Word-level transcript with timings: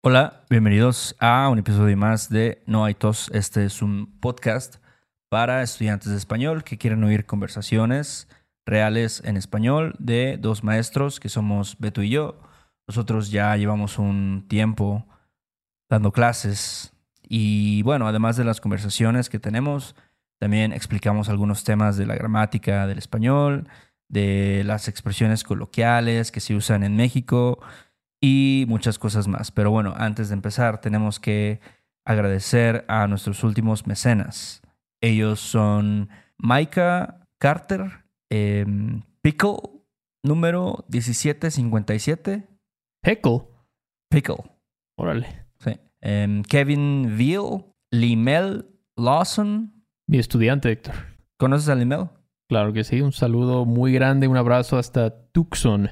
Hola, 0.00 0.44
bienvenidos 0.48 1.16
a 1.18 1.48
un 1.48 1.58
episodio 1.58 1.96
más 1.96 2.28
de 2.28 2.62
No 2.66 2.84
hay 2.84 2.94
tos. 2.94 3.32
Este 3.34 3.64
es 3.64 3.82
un 3.82 4.20
podcast 4.20 4.76
para 5.28 5.60
estudiantes 5.60 6.12
de 6.12 6.16
español 6.16 6.62
que 6.62 6.78
quieren 6.78 7.02
oír 7.02 7.26
conversaciones 7.26 8.28
reales 8.64 9.20
en 9.24 9.36
español 9.36 9.96
de 9.98 10.38
dos 10.40 10.62
maestros 10.62 11.18
que 11.18 11.28
somos 11.28 11.76
Beto 11.80 12.04
y 12.04 12.10
yo. 12.10 12.40
Nosotros 12.86 13.32
ya 13.32 13.56
llevamos 13.56 13.98
un 13.98 14.46
tiempo 14.48 15.04
dando 15.90 16.12
clases 16.12 16.92
y 17.20 17.82
bueno, 17.82 18.06
además 18.06 18.36
de 18.36 18.44
las 18.44 18.60
conversaciones 18.60 19.28
que 19.28 19.40
tenemos, 19.40 19.96
también 20.38 20.72
explicamos 20.72 21.28
algunos 21.28 21.64
temas 21.64 21.96
de 21.96 22.06
la 22.06 22.14
gramática 22.14 22.86
del 22.86 22.98
español, 22.98 23.66
de 24.06 24.62
las 24.64 24.86
expresiones 24.86 25.42
coloquiales 25.42 26.30
que 26.30 26.38
se 26.38 26.54
usan 26.54 26.84
en 26.84 26.94
México 26.94 27.58
y 28.20 28.64
muchas 28.68 28.98
cosas 28.98 29.28
más. 29.28 29.50
Pero 29.50 29.70
bueno, 29.70 29.94
antes 29.96 30.28
de 30.28 30.34
empezar, 30.34 30.80
tenemos 30.80 31.20
que 31.20 31.60
agradecer 32.04 32.84
a 32.88 33.06
nuestros 33.06 33.44
últimos 33.44 33.86
mecenas. 33.86 34.62
Ellos 35.00 35.40
son 35.40 36.08
Maika 36.38 37.26
Carter, 37.38 38.04
em, 38.30 39.02
Pickle, 39.22 39.56
número 40.24 40.84
1757. 40.88 42.48
Heckle. 43.04 43.42
Pickle, 44.10 44.36
Órale. 44.96 45.46
sí. 45.60 45.72
Em, 46.00 46.42
Kevin 46.42 47.16
Veal, 47.18 47.66
Limel 47.92 48.66
Lawson. 48.96 49.84
Mi 50.08 50.18
estudiante, 50.18 50.70
Héctor. 50.72 50.94
¿Conoces 51.38 51.68
a 51.68 51.74
Limel? 51.74 52.08
Claro 52.48 52.72
que 52.72 52.82
sí. 52.84 53.02
Un 53.02 53.12
saludo 53.12 53.66
muy 53.66 53.92
grande, 53.92 54.26
un 54.26 54.36
abrazo 54.38 54.78
hasta 54.78 55.30
Tucson. 55.32 55.90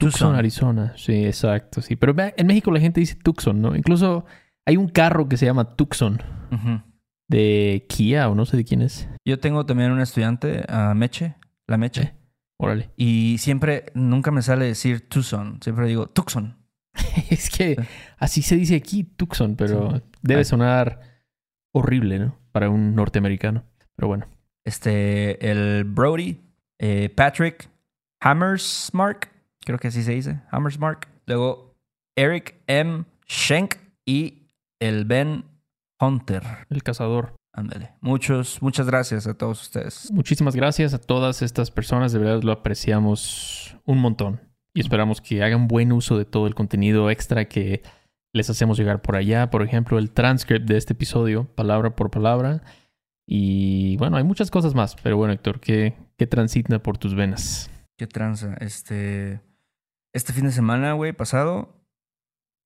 Tucson, 0.00 0.34
Arizona. 0.34 0.92
Sí, 0.96 1.24
exacto. 1.24 1.80
Sí. 1.82 1.96
Pero 1.96 2.14
en 2.18 2.46
México 2.46 2.70
la 2.70 2.80
gente 2.80 3.00
dice 3.00 3.14
Tucson, 3.14 3.60
¿no? 3.60 3.76
Incluso 3.76 4.24
hay 4.66 4.76
un 4.76 4.88
carro 4.88 5.28
que 5.28 5.36
se 5.36 5.46
llama 5.46 5.76
Tucson 5.76 6.20
de 7.28 7.86
Kia 7.88 8.28
o 8.28 8.34
no 8.34 8.44
sé 8.46 8.56
de 8.56 8.64
quién 8.64 8.82
es. 8.82 9.08
Yo 9.24 9.38
tengo 9.38 9.64
también 9.66 9.92
un 9.92 10.00
estudiante, 10.00 10.64
a 10.68 10.94
Meche, 10.94 11.36
la 11.68 11.76
Meche. 11.76 12.14
Órale. 12.58 12.90
Y 12.96 13.36
siempre, 13.38 13.86
nunca 13.94 14.30
me 14.30 14.42
sale 14.42 14.66
decir 14.66 15.08
Tucson. 15.08 15.58
Siempre 15.62 15.86
digo 15.86 16.08
Tucson. 16.08 16.56
es 17.30 17.48
que 17.48 17.76
así 18.18 18.42
se 18.42 18.56
dice 18.56 18.74
aquí, 18.76 19.04
Tucson, 19.04 19.56
pero 19.56 19.94
Sí. 19.96 20.02
debe 20.22 20.40
Ay. 20.40 20.44
sonar 20.44 21.00
horrible, 21.72 22.18
¿no? 22.18 22.36
Para 22.52 22.68
un 22.68 22.94
norteamericano. 22.94 23.62
Pero 23.96 24.08
bueno. 24.08 24.26
Este, 24.64 25.50
el 25.50 25.84
Brody, 25.84 26.38
eh, 26.78 27.08
Patrick 27.14 27.70
Hammersmark, 28.20 29.30
creo 29.70 29.78
que 29.78 29.88
así 29.88 30.02
se 30.02 30.12
dice, 30.12 30.40
Hammersmark. 30.50 31.08
Luego 31.26 31.76
Eric 32.16 32.56
M. 32.66 33.04
Schenk 33.28 33.76
y 34.04 34.48
el 34.80 35.04
Ben 35.04 35.44
Hunter. 36.00 36.42
El 36.70 36.82
cazador. 36.82 37.34
Ándale. 37.52 37.92
Muchos, 38.00 38.62
muchas 38.62 38.86
gracias 38.86 39.26
a 39.26 39.34
todos 39.34 39.62
ustedes. 39.62 40.10
Muchísimas 40.12 40.56
gracias 40.56 40.94
a 40.94 40.98
todas 40.98 41.42
estas 41.42 41.70
personas, 41.70 42.12
de 42.12 42.18
verdad 42.18 42.42
lo 42.42 42.52
apreciamos 42.52 43.76
un 43.84 43.98
montón 43.98 44.40
y 44.74 44.80
esperamos 44.80 45.20
que 45.20 45.42
hagan 45.42 45.68
buen 45.68 45.92
uso 45.92 46.16
de 46.16 46.24
todo 46.24 46.46
el 46.46 46.54
contenido 46.54 47.10
extra 47.10 47.46
que 47.46 47.82
les 48.32 48.48
hacemos 48.50 48.78
llegar 48.78 49.02
por 49.02 49.16
allá, 49.16 49.50
por 49.50 49.62
ejemplo, 49.62 49.98
el 49.98 50.10
transcript 50.12 50.66
de 50.66 50.76
este 50.76 50.92
episodio, 50.92 51.44
palabra 51.54 51.96
por 51.96 52.10
palabra. 52.10 52.62
Y 53.26 53.96
bueno, 53.98 54.16
hay 54.16 54.24
muchas 54.24 54.50
cosas 54.50 54.74
más, 54.74 54.96
pero 55.02 55.16
bueno, 55.16 55.32
Héctor, 55.32 55.60
¿qué, 55.60 55.94
qué 56.16 56.26
transita 56.26 56.80
por 56.80 56.98
tus 56.98 57.14
venas? 57.14 57.70
Qué 57.96 58.06
tranza. 58.06 58.54
Este, 58.60 59.40
este 60.12 60.32
fin 60.32 60.44
de 60.44 60.52
semana, 60.52 60.92
güey, 60.94 61.12
pasado, 61.12 61.84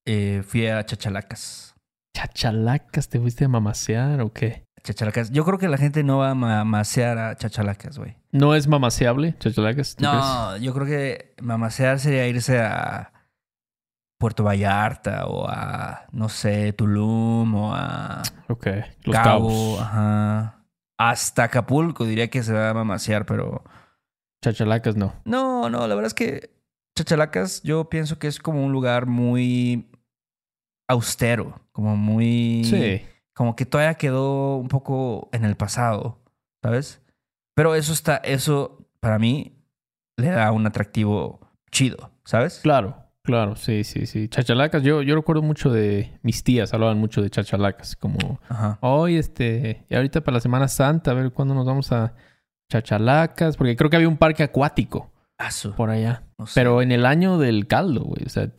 eh, 0.05 0.43
fui 0.47 0.67
a 0.67 0.85
Chachalacas. 0.85 1.75
¿Chachalacas 2.15 3.09
te 3.09 3.19
fuiste 3.19 3.45
a 3.45 3.49
mamasear 3.49 4.21
o 4.21 4.31
qué? 4.31 4.65
Chachalacas. 4.83 5.31
Yo 5.31 5.43
creo 5.45 5.57
que 5.57 5.67
la 5.67 5.77
gente 5.77 6.03
no 6.03 6.19
va 6.19 6.29
a 6.31 6.35
mamasear 6.35 7.17
a 7.17 7.35
Chachalacas, 7.35 7.97
güey. 7.97 8.17
¿No 8.31 8.53
es 8.55 8.67
mamaseable, 8.67 9.35
chachalacas? 9.39 9.97
No, 9.99 10.57
yo 10.57 10.73
creo 10.73 10.85
que 10.85 11.33
mamasear 11.41 11.99
sería 11.99 12.27
irse 12.27 12.59
a 12.61 13.11
Puerto 14.19 14.43
Vallarta 14.43 15.25
o 15.25 15.47
a, 15.49 16.05
no 16.11 16.29
sé, 16.29 16.71
Tulum 16.73 17.55
o 17.55 17.73
a 17.75 18.21
Ok, 18.47 18.67
los 19.05 19.15
Cabo, 19.15 19.49
cabos. 19.49 19.81
ajá. 19.81 20.65
Hasta 20.97 21.45
Acapulco 21.45 22.05
diría 22.05 22.29
que 22.29 22.43
se 22.43 22.53
va 22.53 22.69
a 22.69 22.73
mamasear, 22.73 23.25
pero 23.25 23.63
Chachalacas 24.43 24.95
no. 24.95 25.13
no, 25.25 25.69
no, 25.69 25.87
la 25.87 25.95
verdad 25.95 26.07
es 26.07 26.13
que 26.13 26.54
Chachalacas 26.95 27.61
yo 27.63 27.89
pienso 27.89 28.17
que 28.19 28.27
es 28.27 28.39
como 28.39 28.63
un 28.63 28.71
lugar 28.71 29.05
muy 29.05 29.89
austero, 30.87 31.59
como 31.71 31.97
muy... 31.97 32.63
Sí. 32.63 33.01
como 33.33 33.55
que 33.55 33.65
todavía 33.65 33.95
quedó 33.95 34.55
un 34.55 34.69
poco 34.69 35.29
en 35.33 35.43
el 35.43 35.55
pasado, 35.55 36.19
¿sabes? 36.63 37.01
Pero 37.53 37.75
eso 37.75 37.91
está, 37.91 38.17
eso 38.17 38.87
para 38.99 39.19
mí 39.19 39.57
le 40.17 40.29
da 40.29 40.51
un 40.51 40.65
atractivo 40.65 41.39
chido, 41.71 42.11
¿sabes? 42.23 42.59
Claro, 42.63 42.95
claro, 43.23 43.55
sí, 43.57 43.83
sí, 43.83 44.05
sí. 44.05 44.29
Chachalacas, 44.29 44.83
yo, 44.83 45.01
yo 45.01 45.15
recuerdo 45.15 45.41
mucho 45.41 45.69
de 45.69 46.17
mis 46.21 46.43
tías, 46.43 46.73
hablaban 46.73 46.97
mucho 46.97 47.21
de 47.21 47.29
chachalacas, 47.29 47.97
como 47.97 48.39
Ajá. 48.47 48.77
hoy, 48.81 49.17
este, 49.17 49.85
y 49.89 49.95
ahorita 49.95 50.21
para 50.21 50.35
la 50.35 50.41
Semana 50.41 50.67
Santa, 50.69 51.11
a 51.11 51.13
ver 51.15 51.31
cuándo 51.33 51.53
nos 51.53 51.65
vamos 51.65 51.91
a 51.91 52.13
Chachalacas, 52.71 53.57
porque 53.57 53.75
creo 53.75 53.89
que 53.89 53.97
había 53.97 54.09
un 54.09 54.17
parque 54.17 54.43
acuático 54.43 55.11
Asu, 55.37 55.73
por 55.75 55.89
allá, 55.89 56.23
no 56.37 56.45
sé. 56.47 56.53
pero 56.61 56.81
en 56.81 56.91
el 56.91 57.05
año 57.05 57.37
del 57.37 57.67
caldo, 57.67 58.03
güey, 58.03 58.23
o 58.25 58.29
sea, 58.29 58.49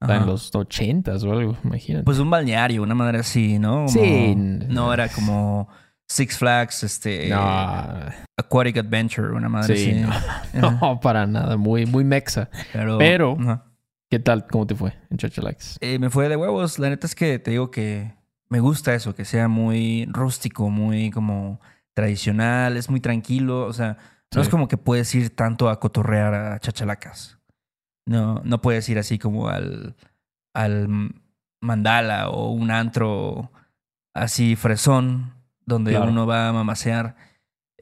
Ajá. 0.00 0.16
en 0.16 0.26
los 0.26 0.54
ochentas 0.54 1.24
o 1.24 1.32
algo, 1.32 1.56
imagínate. 1.64 2.04
Pues 2.04 2.18
un 2.18 2.30
balneario, 2.30 2.82
una 2.82 2.94
manera 2.94 3.20
así, 3.20 3.58
¿no? 3.58 3.86
Como- 3.86 3.88
Sí. 3.88 4.34
No 4.36 4.92
era 4.92 5.08
como 5.08 5.68
Six 6.08 6.38
Flags, 6.38 6.82
este... 6.84 7.28
no, 7.30 7.40
Aquatic 8.36 8.76
Adventure, 8.78 9.32
una 9.32 9.48
madre 9.48 9.76
sí, 9.76 9.90
así. 10.02 10.58
no, 10.58 10.70
no, 10.80 11.00
para 11.00 11.26
nada, 11.26 11.56
muy, 11.56 11.86
muy 11.86 12.04
mexa. 12.04 12.50
Pero... 12.72 12.98
Pero- 12.98 13.36
Ajá. 13.40 13.64
¿Qué 14.10 14.18
tal? 14.20 14.46
¿Cómo 14.46 14.64
te 14.66 14.76
fue 14.76 14.92
en 15.10 15.16
Chachalacas? 15.16 15.76
Eh, 15.80 15.98
me 15.98 16.08
fue 16.08 16.28
de 16.28 16.36
huevos. 16.36 16.78
La 16.78 16.88
neta 16.88 17.04
es 17.06 17.16
que 17.16 17.40
te 17.40 17.50
digo 17.50 17.72
que 17.72 18.14
me 18.48 18.60
gusta 18.60 18.94
eso, 18.94 19.14
que 19.16 19.24
sea 19.24 19.48
muy 19.48 20.06
rústico, 20.12 20.70
muy 20.70 21.10
como 21.10 21.58
tradicional, 21.94 22.76
es 22.76 22.90
muy 22.90 23.00
tranquilo. 23.00 23.64
O 23.66 23.72
sea, 23.72 23.96
no 24.34 24.42
Sí. 24.42 24.46
es 24.46 24.48
como 24.48 24.68
que 24.68 24.76
puedes 24.76 25.14
ir 25.14 25.34
tanto 25.34 25.68
a 25.68 25.78
cotorrear 25.80 26.34
a 26.34 26.58
chachalacas. 26.58 27.38
No, 28.06 28.40
no 28.44 28.60
puedes 28.60 28.88
ir 28.88 28.98
así 28.98 29.18
como 29.18 29.48
al, 29.48 29.96
al 30.54 30.88
mandala 31.62 32.28
o 32.30 32.50
un 32.50 32.70
antro 32.70 33.50
así 34.14 34.56
fresón 34.56 35.32
donde 35.66 35.92
Claro. 35.92 36.10
uno 36.10 36.26
va 36.26 36.48
a 36.48 36.52
mamasear. 36.52 37.16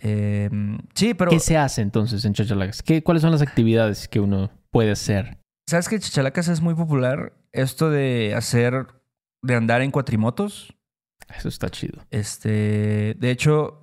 Eh, 0.00 0.50
sí, 0.94 1.14
pero 1.14 1.30
¿Qué 1.30 1.40
se 1.40 1.56
hace 1.56 1.80
entonces 1.82 2.24
en 2.24 2.32
Chachalacas? 2.34 2.82
¿Qué, 2.82 3.02
¿Cuáles 3.02 3.22
son 3.22 3.30
las 3.32 3.42
actividades 3.42 4.08
que 4.08 4.20
uno 4.20 4.50
puede 4.70 4.90
hacer? 4.92 5.38
¿sabes 5.68 5.88
que 5.88 5.98
Chachalacas 5.98 6.48
es 6.48 6.60
muy 6.60 6.74
popular? 6.74 7.32
Esto 7.52 7.88
de 7.90 8.34
hacer, 8.36 8.86
de 9.42 9.54
andar 9.54 9.80
en 9.80 9.90
cuatrimotos. 9.90 10.74
Eso 11.36 11.48
está 11.48 11.70
chido. 11.70 12.02
Este, 12.10 13.14
de 13.18 13.30
hecho, 13.30 13.81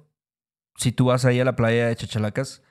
si 0.79 0.93
tú 0.93 1.05
vas 1.05 1.25
ahí 1.25 1.39
a 1.39 1.45
la 1.45 1.55
playa 1.55 1.87
de 1.87 1.95
Chachalacas, 1.95 2.63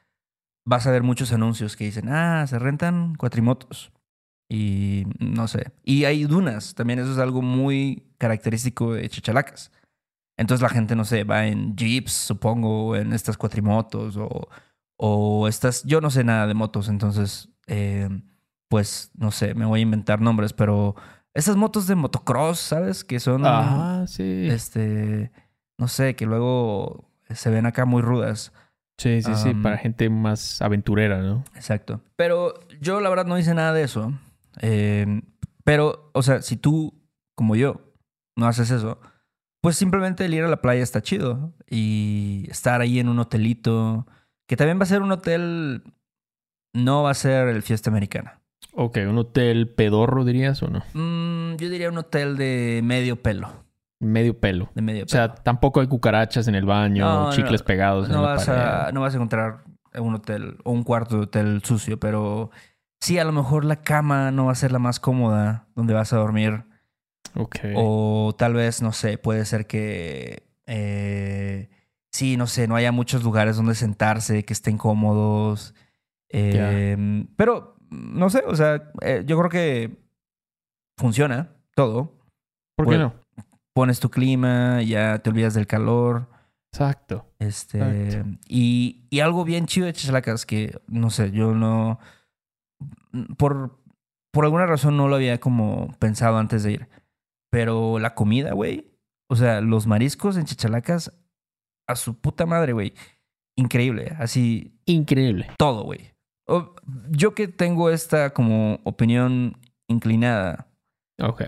vas 0.67 0.87
a 0.87 0.91
ver 0.91 1.03
muchos 1.03 1.33
anuncios 1.33 1.77
que 1.77 1.85
dicen, 1.85 2.09
ah, 2.09 2.47
se 2.47 2.59
rentan 2.59 3.15
cuatrimotos. 3.15 3.93
Y 4.51 5.05
no 5.19 5.47
sé. 5.47 5.73
Y 5.85 6.05
hay 6.05 6.25
dunas, 6.25 6.75
también 6.75 6.99
eso 6.99 7.13
es 7.13 7.19
algo 7.19 7.43
muy 7.43 8.11
característico 8.17 8.95
de 8.95 9.09
Chachalacas. 9.09 9.71
Entonces 10.39 10.63
la 10.63 10.71
gente, 10.71 10.97
no 10.97 11.05
sé, 11.05 11.25
va 11.25 11.47
en 11.47 11.77
jeeps, 11.77 12.13
supongo, 12.13 12.97
en 12.97 13.13
estas 13.13 13.37
cuatrimotos, 13.37 14.17
o, 14.17 14.49
o 14.97 15.47
estas, 15.47 15.85
yo 15.85 16.01
no 16.01 16.11
sé 16.11 16.25
nada 16.25 16.47
de 16.47 16.55
motos, 16.55 16.89
entonces, 16.89 17.51
eh, 17.67 18.09
pues, 18.69 19.11
no 19.17 19.33
sé, 19.33 19.55
me 19.55 19.67
voy 19.67 19.81
a 19.81 19.83
inventar 19.83 20.21
nombres, 20.21 20.55
pero 20.55 20.97
esas 21.35 21.57
motos 21.57 21.87
de 21.87 21.95
motocross, 21.95 22.59
¿sabes? 22.59 23.05
Que 23.05 23.21
son... 23.21 23.45
Ajá, 23.45 24.07
sí. 24.07 24.49
Este, 24.49 25.31
no 25.77 25.89
sé, 25.89 26.17
que 26.17 26.25
luego 26.25 27.08
se 27.35 27.51
ven 27.51 27.67
acá 27.67 27.85
muy 27.85 28.03
rudas. 28.03 28.53
Sí, 28.99 29.23
sí, 29.23 29.33
sí, 29.37 29.55
para 29.55 29.79
gente 29.79 30.11
más 30.11 30.61
aventurera, 30.61 31.19
¿no? 31.19 31.45
Exacto. 31.55 32.01
Pero 32.17 32.55
yo 32.81 33.01
la 33.01 33.09
verdad 33.09 33.27
no 33.27 33.39
hice 33.39 33.55
nada 33.55 33.73
de 33.73 33.85
eso. 33.85 34.13
Eh, 34.61 35.23
pero, 35.63 36.11
o 36.15 36.23
sea, 36.23 36.43
si 36.43 36.57
tú, 36.57 37.01
como 37.37 37.55
yo, 37.55 37.81
no 38.37 38.49
haces 38.49 38.73
eso, 38.73 38.99
pues 39.61 39.77
simplemente 39.77 40.25
el 40.25 40.35
ir 40.35 40.43
a 40.43 40.49
la 40.49 40.61
playa 40.61 40.83
está 40.83 41.01
chido. 41.01 41.53
Y 41.71 42.47
estar 42.51 42.81
ahí 42.81 42.99
en 42.99 43.09
un 43.09 43.21
hotelito, 43.21 44.07
que 44.49 44.57
también 44.57 44.81
va 44.81 44.83
a 44.83 44.87
ser 44.87 45.03
un 45.03 45.13
hotel, 45.13 45.85
no 46.75 47.05
va 47.05 47.11
a 47.11 47.15
ser 47.15 47.47
el 47.49 47.63
fiesta 47.63 47.91
americana. 47.91 48.41
Ok, 48.73 48.99
un 49.09 49.19
hotel 49.19 49.69
pedorro, 49.69 50.25
dirías, 50.25 50.63
o 50.63 50.69
no? 50.69 50.83
Mm, 50.95 51.57
yo 51.57 51.69
diría 51.69 51.91
un 51.91 51.99
hotel 51.99 52.37
de 52.37 52.81
medio 52.83 53.23
pelo. 53.23 53.68
Medio 54.01 54.39
pelo. 54.39 54.71
De 54.75 54.83
medio 54.83 55.05
O 55.05 55.09
sea, 55.09 55.33
pelo. 55.33 55.43
tampoco 55.43 55.81
hay 55.81 55.87
cucarachas 55.89 56.47
en 56.49 56.55
el 56.55 56.65
baño, 56.67 57.05
No, 57.05 57.33
chicles 57.33 57.63
no, 57.63 57.67
pegados 57.67 58.09
no 58.09 58.17
en 58.17 58.23
la 58.23 58.29
vas, 58.29 58.47
pared. 58.47 58.61
a, 58.63 58.93
no 58.93 59.01
vas 59.01 59.13
a 59.15 59.17
encontrar 59.17 59.65
un 59.99 60.15
hotel 60.15 60.59
o 60.65 60.73
un 60.73 60.85
cuarto 60.85 61.17
de 61.17 61.23
hotel 61.23 61.63
sucio, 61.65 61.99
pero 61.99 62.51
sí, 63.01 63.19
a 63.19 63.25
lo 63.25 63.33
mejor 63.33 63.65
la 63.65 63.77
cama 63.83 64.31
no 64.31 64.47
va 64.47 64.53
a 64.53 64.57
ser 64.57 64.71
la 64.73 64.79
más 64.79 65.01
cómoda 65.01 65.67
donde 65.75 65.95
vas 65.95 66.13
a 66.13 66.17
dormir 66.19 66.65
Ok. 67.35 67.57
O 67.77 68.35
tal 68.39 68.55
vez, 68.55 68.81
no 68.83 68.93
sé, 68.93 69.19
puede 69.19 69.45
ser 69.45 69.67
que... 69.67 70.49
eh, 70.67 71.69
sí, 72.11 72.37
no 72.37 72.47
sé, 72.47 72.67
no 72.69 72.75
haya 72.77 72.91
muchos 72.91 73.23
lugares 73.23 73.57
donde 73.57 73.75
sentarse, 73.75 74.45
que 74.45 74.53
estén 74.53 74.79
cómodos. 74.79 75.75
Eh, 76.31 77.27
Pero, 77.37 77.77
no 77.91 78.31
sé, 78.31 78.43
o 78.47 78.55
sea, 78.57 78.91
eh, 79.03 79.25
yo 79.27 79.39
creo 79.39 79.51
que 79.51 79.99
funciona 80.97 81.51
todo. 81.75 82.15
¿Por 82.77 82.87
qué 82.87 82.97
bueno. 82.97 83.15
no? 83.15 83.28
Pones 83.79 84.01
tu 84.01 84.11
clima, 84.11 84.83
ya 84.83 85.21
te 85.21 85.31
olvidas 85.31 85.55
del 85.55 85.69
calor. 85.69 86.27
Exacto. 86.73 87.27
Este, 87.39 87.79
Exacto. 87.79 88.39
y, 88.49 89.07
y 89.09 89.21
algo 89.21 89.45
bien 89.45 89.67
chido 89.67 89.87
de 89.87 89.93
Chachalacas 89.93 90.45
que, 90.47 90.81
no 90.89 91.11
sé, 91.11 91.31
yo 91.31 91.55
no. 91.55 92.01
Por, 93.37 93.79
por 94.33 94.45
alguna 94.45 94.67
razón 94.67 94.97
no 94.97 95.07
lo 95.07 95.15
había 95.15 95.39
como 95.39 95.95
pensado 96.01 96.39
antes 96.39 96.65
de 96.65 96.73
ir. 96.73 96.89
Pero 97.53 98.01
la 98.01 98.17
comida, 98.17 98.53
güey. 98.53 98.91
O 99.31 99.37
sea, 99.37 99.61
los 99.61 99.87
mariscos 99.87 100.37
en 100.37 100.45
Chachalacas, 100.47 101.13
a 101.87 101.95
su 101.95 102.19
puta 102.19 102.47
madre, 102.47 102.73
güey. 102.73 102.95
Increíble. 103.57 104.17
Así, 104.19 104.77
Increíble. 104.87 105.53
todo, 105.57 105.85
güey. 105.85 106.15
Yo 107.11 107.33
que 107.33 107.47
tengo 107.47 107.91
esta 107.91 108.31
como 108.31 108.81
opinión 108.83 109.57
inclinada 109.87 110.68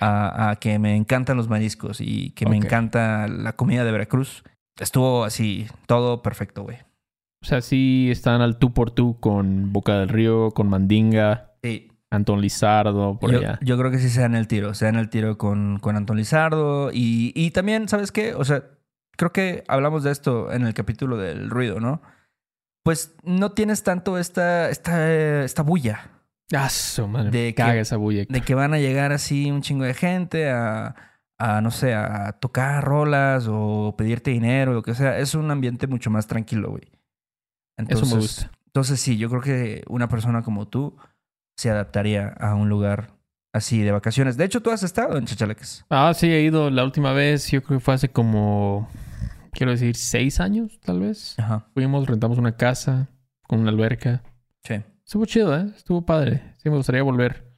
A, 0.00 0.50
a 0.50 0.56
que 0.56 0.78
me 0.78 0.96
encantan 0.96 1.36
los 1.36 1.48
mariscos 1.48 2.00
y 2.00 2.30
que 2.32 2.46
me 2.46 2.56
encanta 2.56 3.28
la 3.28 3.54
comida 3.54 3.84
de 3.84 3.92
Veracruz. 3.92 4.42
Estuvo 4.78 5.24
así, 5.24 5.66
todo 5.86 6.22
perfecto, 6.22 6.62
güey. 6.64 6.78
O 7.42 7.46
sea, 7.46 7.60
sí 7.60 8.08
están 8.10 8.40
al 8.42 8.58
tú 8.58 8.72
por 8.72 8.90
tú 8.90 9.18
con 9.20 9.72
Boca 9.72 9.98
del 9.98 10.08
Río, 10.08 10.50
con 10.50 10.68
Mandinga, 10.68 11.46
Sí. 11.62 11.86
Antón 12.10 12.40
Lizardo, 12.40 13.18
por 13.20 13.30
Yo, 13.30 13.38
allá. 13.38 13.58
yo 13.62 13.78
creo 13.78 13.90
que 13.92 13.98
sí 13.98 14.08
se 14.08 14.22
dan 14.22 14.34
el 14.34 14.48
tiro. 14.48 14.74
Se 14.74 14.86
dan 14.86 14.96
el 14.96 15.08
tiro 15.10 15.38
con, 15.38 15.78
con 15.78 15.94
Anton 15.96 16.16
Lizardo. 16.16 16.90
Y, 16.92 17.32
y 17.36 17.52
también, 17.52 17.88
¿sabes 17.88 18.10
qué? 18.10 18.34
O 18.34 18.44
sea, 18.44 18.64
creo 19.16 19.32
que 19.32 19.62
hablamos 19.68 20.02
de 20.02 20.10
esto 20.10 20.50
en 20.52 20.66
el 20.66 20.74
capítulo 20.74 21.16
del 21.16 21.48
ruido, 21.50 21.78
¿no? 21.78 22.02
Pues 22.82 23.14
no 23.22 23.52
tienes 23.52 23.84
tanto 23.84 24.18
esta, 24.18 24.70
esta, 24.70 25.44
esta 25.44 25.62
bulla 25.62 26.10
Ah, 26.54 26.68
su 26.68 27.06
madre. 27.06 27.30
De 27.30 27.54
que- 27.54 27.80
esa 27.80 27.96
bulla. 27.96 28.24
de 28.28 28.40
que 28.40 28.54
van 28.54 28.74
a 28.74 28.78
llegar 28.78 29.12
así 29.12 29.50
un 29.50 29.62
chingo 29.62 29.84
de 29.84 29.94
gente 29.94 30.50
a, 30.50 30.94
a, 31.38 31.60
no 31.60 31.70
sé, 31.70 31.94
a 31.94 32.32
tocar 32.40 32.84
rolas 32.84 33.46
o 33.48 33.94
pedirte 33.96 34.30
dinero, 34.32 34.72
lo 34.72 34.82
que 34.82 34.94
sea. 34.94 35.18
Es 35.18 35.34
un 35.34 35.50
ambiente 35.50 35.86
mucho 35.86 36.10
más 36.10 36.26
tranquilo, 36.26 36.70
güey. 36.70 36.90
Eso 37.88 38.04
me 38.06 38.20
gusta. 38.20 38.50
Entonces 38.66 39.00
sí, 39.00 39.16
yo 39.16 39.28
creo 39.30 39.40
que 39.42 39.84
una 39.88 40.08
persona 40.08 40.42
como 40.42 40.68
tú 40.68 40.96
se 41.56 41.70
adaptaría 41.70 42.28
a 42.28 42.54
un 42.54 42.68
lugar 42.68 43.12
así 43.52 43.80
de 43.82 43.90
vacaciones. 43.92 44.36
De 44.36 44.44
hecho, 44.44 44.60
tú 44.62 44.70
has 44.70 44.82
estado 44.82 45.16
en 45.18 45.24
Chachalaques. 45.26 45.84
Ah, 45.90 46.12
sí, 46.14 46.26
he 46.30 46.42
ido 46.42 46.70
la 46.70 46.84
última 46.84 47.12
vez. 47.12 47.50
Yo 47.50 47.62
creo 47.62 47.78
que 47.78 47.84
fue 47.84 47.94
hace 47.94 48.10
como, 48.10 48.88
quiero 49.52 49.72
decir, 49.72 49.96
seis 49.96 50.40
años, 50.40 50.78
tal 50.84 51.00
vez. 51.00 51.34
Ajá. 51.38 51.66
Fuimos, 51.74 52.06
rentamos 52.06 52.38
una 52.38 52.56
casa 52.56 53.08
con 53.46 53.60
una 53.60 53.70
alberca. 53.70 54.22
Sí. 54.64 54.74
Estuvo 55.10 55.26
chido, 55.26 55.58
¿eh? 55.58 55.66
Estuvo 55.76 56.06
padre. 56.06 56.54
Sí, 56.58 56.70
me 56.70 56.76
gustaría 56.76 57.02
volver. 57.02 57.52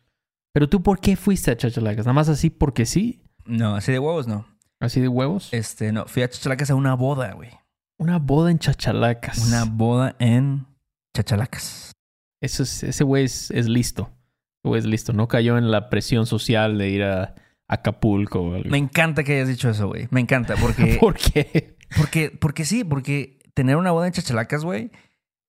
Pero 0.54 0.70
tú, 0.70 0.82
¿por 0.82 1.00
qué 1.00 1.16
fuiste 1.16 1.50
a 1.50 1.56
Chachalacas? 1.58 2.06
¿Nada 2.06 2.14
más 2.14 2.30
así 2.30 2.48
porque 2.48 2.86
sí? 2.86 3.20
No, 3.44 3.76
así 3.76 3.92
de 3.92 3.98
huevos 3.98 4.26
no. 4.26 4.46
¿Así 4.80 5.02
de 5.02 5.08
huevos? 5.08 5.52
Este, 5.52 5.92
no. 5.92 6.06
Fui 6.06 6.22
a 6.22 6.30
Chachalacas 6.30 6.70
a 6.70 6.74
una 6.74 6.94
boda, 6.94 7.34
güey. 7.34 7.50
Una 7.98 8.18
boda 8.18 8.50
en 8.50 8.58
Chachalacas. 8.58 9.46
Una 9.46 9.66
boda 9.66 10.16
en 10.18 10.66
Chachalacas. 11.14 11.92
Eso 12.40 12.62
es, 12.62 12.84
ese 12.84 13.04
güey 13.04 13.26
es, 13.26 13.50
es 13.50 13.68
listo. 13.68 14.04
Ese 14.62 14.68
güey 14.70 14.78
es 14.78 14.86
listo. 14.86 15.12
No 15.12 15.28
cayó 15.28 15.58
en 15.58 15.70
la 15.70 15.90
presión 15.90 16.24
social 16.24 16.78
de 16.78 16.88
ir 16.88 17.02
a 17.02 17.34
Acapulco 17.68 18.40
o 18.40 18.54
algo. 18.54 18.70
Me 18.70 18.78
encanta 18.78 19.24
que 19.24 19.34
hayas 19.34 19.48
dicho 19.48 19.68
eso, 19.68 19.88
güey. 19.88 20.08
Me 20.10 20.22
encanta 20.22 20.54
porque... 20.56 20.96
¿Por 21.00 21.18
qué? 21.18 21.76
Porque, 21.98 22.30
porque 22.30 22.64
sí, 22.64 22.82
porque 22.82 23.40
tener 23.52 23.76
una 23.76 23.90
boda 23.90 24.06
en 24.06 24.14
Chachalacas, 24.14 24.64
güey, 24.64 24.90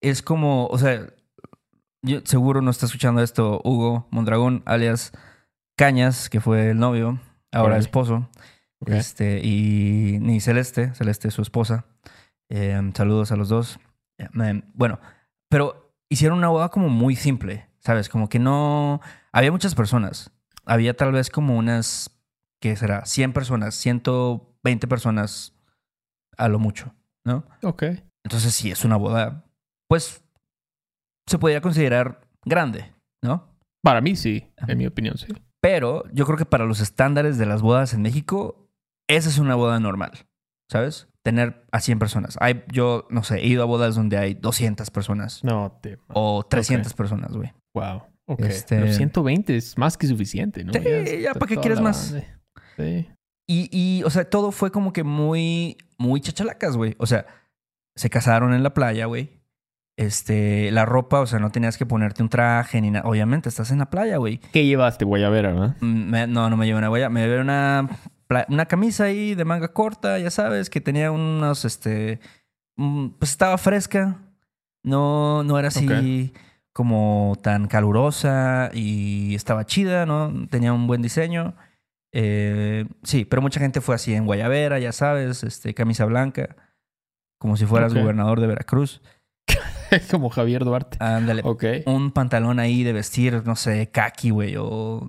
es 0.01 0.21
como, 0.21 0.67
o 0.67 0.77
sea, 0.77 1.07
yo 2.03 2.19
seguro 2.25 2.61
no 2.61 2.69
está 2.69 2.85
escuchando 2.85 3.23
esto 3.23 3.61
Hugo 3.63 4.07
Mondragón, 4.11 4.61
alias 4.65 5.11
Cañas, 5.75 6.29
que 6.29 6.41
fue 6.41 6.69
el 6.69 6.77
novio, 6.77 7.19
ahora 7.51 7.67
Órale. 7.67 7.79
esposo, 7.79 8.29
este, 8.85 9.39
y 9.43 10.19
ni 10.19 10.39
Celeste, 10.39 10.93
Celeste 10.93 11.31
su 11.31 11.41
esposa. 11.41 11.85
Eh, 12.49 12.79
saludos 12.93 13.31
a 13.31 13.35
los 13.35 13.49
dos. 13.49 13.79
Eh, 14.19 14.27
eh, 14.43 14.63
bueno, 14.73 14.99
pero 15.49 15.95
hicieron 16.09 16.37
una 16.37 16.49
boda 16.49 16.69
como 16.69 16.89
muy 16.89 17.15
simple, 17.15 17.67
¿sabes? 17.79 18.09
Como 18.09 18.29
que 18.29 18.37
no... 18.37 19.01
Había 19.31 19.51
muchas 19.51 19.73
personas. 19.73 20.31
Había 20.65 20.95
tal 20.95 21.11
vez 21.11 21.29
como 21.29 21.57
unas, 21.57 22.11
¿qué 22.59 22.75
será? 22.75 23.05
100 23.05 23.33
personas, 23.33 23.75
120 23.75 24.87
personas 24.87 25.55
a 26.37 26.47
lo 26.49 26.59
mucho, 26.59 26.93
¿no? 27.23 27.45
Ok. 27.63 27.83
Entonces, 28.23 28.53
si 28.53 28.71
es 28.71 28.85
una 28.85 28.95
boda, 28.95 29.45
pues 29.87 30.23
se 31.27 31.37
podría 31.39 31.61
considerar 31.61 32.21
grande, 32.45 32.93
¿no? 33.23 33.49
Para 33.83 34.01
mí 34.01 34.15
sí, 34.15 34.51
en 34.67 34.77
mi 34.77 34.85
opinión 34.87 35.17
sí. 35.17 35.27
Pero 35.61 36.03
yo 36.11 36.25
creo 36.25 36.37
que 36.37 36.45
para 36.45 36.65
los 36.65 36.79
estándares 36.81 37.37
de 37.37 37.45
las 37.45 37.61
bodas 37.61 37.93
en 37.93 38.01
México, 38.01 38.67
esa 39.09 39.29
es 39.29 39.37
una 39.37 39.55
boda 39.55 39.79
normal, 39.79 40.11
¿sabes? 40.69 41.07
Tener 41.23 41.65
a 41.71 41.79
100 41.79 41.99
personas. 41.99 42.37
Hay, 42.41 42.63
yo, 42.71 43.07
no 43.09 43.23
sé, 43.23 43.39
he 43.39 43.47
ido 43.47 43.63
a 43.63 43.65
bodas 43.65 43.95
donde 43.95 44.17
hay 44.17 44.33
200 44.33 44.91
personas 44.91 45.41
No 45.43 45.77
te... 45.81 45.97
o 46.09 46.43
300 46.43 46.93
personas, 46.93 47.31
güey. 47.33 47.53
Wow. 47.73 48.03
Ok. 48.25 48.41
Este- 48.41 48.79
Pero 48.79 48.91
120 48.93 49.55
es 49.55 49.77
más 49.77 49.97
que 49.97 50.07
suficiente, 50.07 50.63
¿no? 50.63 50.73
Sí, 50.73 51.21
ya, 51.21 51.33
¿para 51.33 51.47
qué 51.47 51.57
quieres 51.57 51.79
más? 51.81 52.11
banda. 52.13 52.27
Sí. 52.77 53.07
Y, 53.47 53.69
y, 53.71 54.03
o 54.03 54.09
sea, 54.09 54.29
todo 54.29 54.51
fue 54.51 54.71
como 54.71 54.93
que 54.93 55.03
muy, 55.03 55.77
muy 55.97 56.21
chachalacas, 56.21 56.77
güey. 56.77 56.95
O 56.97 57.05
sea, 57.05 57.25
se 57.95 58.09
casaron 58.09 58.53
en 58.53 58.63
la 58.63 58.73
playa, 58.73 59.05
güey. 59.05 59.41
Este, 59.95 60.71
la 60.71 60.85
ropa, 60.85 61.19
o 61.19 61.27
sea, 61.27 61.37
no 61.39 61.51
tenías 61.51 61.77
que 61.77 61.85
ponerte 61.85 62.23
un 62.23 62.29
traje 62.29 62.81
ni 62.81 62.89
nada. 62.89 63.07
Obviamente, 63.07 63.47
estás 63.49 63.69
en 63.71 63.77
la 63.79 63.89
playa, 63.89 64.17
güey. 64.17 64.39
¿Qué 64.51 64.65
llevaste? 64.65 65.05
Guayabera, 65.05 65.75
me- 65.81 66.25
no, 66.27 66.49
no 66.49 66.57
me 66.57 66.65
llevé 66.65 66.79
una 66.79 66.89
huella. 66.89 67.09
Me 67.09 67.21
llevé 67.21 67.39
una, 67.39 67.87
una 68.49 68.65
camisa 68.65 69.03
ahí 69.05 69.35
de 69.35 69.45
manga 69.45 69.67
corta, 69.71 70.17
ya 70.17 70.31
sabes, 70.31 70.69
que 70.71 70.81
tenía 70.81 71.11
unos, 71.11 71.63
este, 71.65 72.19
mm, 72.77 73.09
pues 73.19 73.31
estaba 73.31 73.57
fresca. 73.59 74.17
No, 74.83 75.43
no 75.43 75.59
era 75.59 75.67
así 75.67 76.33
como 76.73 77.37
tan 77.43 77.67
calurosa 77.67 78.71
y 78.73 79.35
estaba 79.35 79.65
chida, 79.65 80.07
¿no? 80.07 80.47
Tenía 80.49 80.73
un 80.73 80.87
buen 80.87 81.03
diseño. 81.03 81.55
Eh, 82.11 82.85
sí, 83.03 83.25
pero 83.25 83.41
mucha 83.43 83.59
gente 83.59 83.79
fue 83.79 83.93
así 83.95 84.13
en 84.15 84.25
guayabera, 84.25 84.79
ya 84.79 84.91
sabes, 84.91 85.43
este, 85.43 85.73
camisa 85.75 86.05
blanca, 86.05 86.55
como 87.39 87.57
si 87.57 87.65
fueras 87.67 87.93
gobernador 88.01 88.39
de 88.41 88.47
Veracruz. 88.47 89.01
Como 90.11 90.29
Javier 90.29 90.63
Duarte. 90.65 90.97
Ándale, 90.99 91.41
Ok. 91.45 91.63
un 91.85 92.11
pantalón 92.11 92.59
ahí 92.59 92.83
de 92.83 92.93
vestir, 92.93 93.43
no 93.45 93.55
sé, 93.55 93.89
kaki, 93.91 94.29
güey, 94.31 94.55
o 94.57 95.07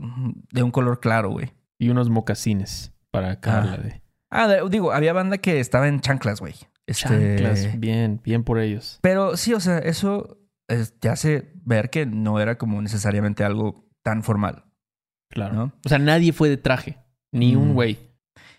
de 0.52 0.62
un 0.62 0.70
color 0.70 1.00
claro, 1.00 1.30
güey. 1.30 1.52
Y 1.78 1.88
unos 1.90 2.08
mocasines 2.10 2.92
para 3.10 3.40
Carla 3.40 3.74
Ah. 3.74 4.48
de 4.48 4.64
Ah, 4.64 4.68
digo, 4.68 4.92
había 4.92 5.12
banda 5.12 5.38
que 5.38 5.60
estaba 5.60 5.86
en 5.86 6.00
chanclas, 6.00 6.40
güey. 6.40 6.54
Este, 6.86 7.36
chanclas. 7.36 7.78
Bien, 7.78 8.20
bien 8.24 8.42
por 8.44 8.58
ellos. 8.58 8.98
Pero 9.00 9.36
sí, 9.36 9.54
o 9.54 9.60
sea, 9.60 9.78
eso 9.78 10.38
es- 10.68 10.98
te 10.98 11.08
hace 11.08 11.52
ver 11.64 11.88
que 11.90 12.04
no 12.06 12.40
era 12.40 12.58
como 12.58 12.82
necesariamente 12.82 13.44
algo 13.44 13.86
tan 14.02 14.22
formal, 14.24 14.64
Claro. 15.30 15.54
¿no? 15.54 15.72
O 15.84 15.88
sea, 15.88 15.98
nadie 15.98 16.32
fue 16.32 16.48
de 16.48 16.56
traje. 16.56 16.98
Ni 17.32 17.54
un 17.54 17.70
Mm. 17.70 17.74
güey. 17.74 17.98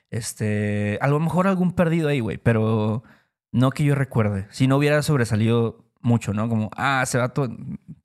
Este, 0.10 0.98
a 1.02 1.08
lo 1.08 1.20
mejor 1.20 1.48
algún 1.48 1.74
perdido 1.74 2.10
ahí, 2.10 2.20
güey, 2.20 2.38
pero 2.38 3.04
no 3.52 3.72
que 3.72 3.84
yo 3.84 3.96
recuerde. 3.96 4.48
Si 4.52 4.68
no 4.68 4.78
hubiera 4.78 5.02
sobresalido 5.02 5.85
mucho, 6.06 6.34
¿no? 6.34 6.48
Como, 6.48 6.70
ah, 6.76 7.02
ese 7.04 7.18
vato 7.18 7.50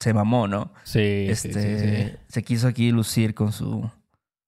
se 0.01 0.15
mamó, 0.15 0.49
¿no? 0.49 0.73
Sí, 0.83 1.27
este, 1.29 1.53
sí, 1.53 1.61
sí, 1.61 1.97
sí. 2.09 2.17
se 2.27 2.43
quiso 2.43 2.67
aquí 2.67 2.91
lucir 2.91 3.35
con 3.35 3.53
su, 3.53 3.89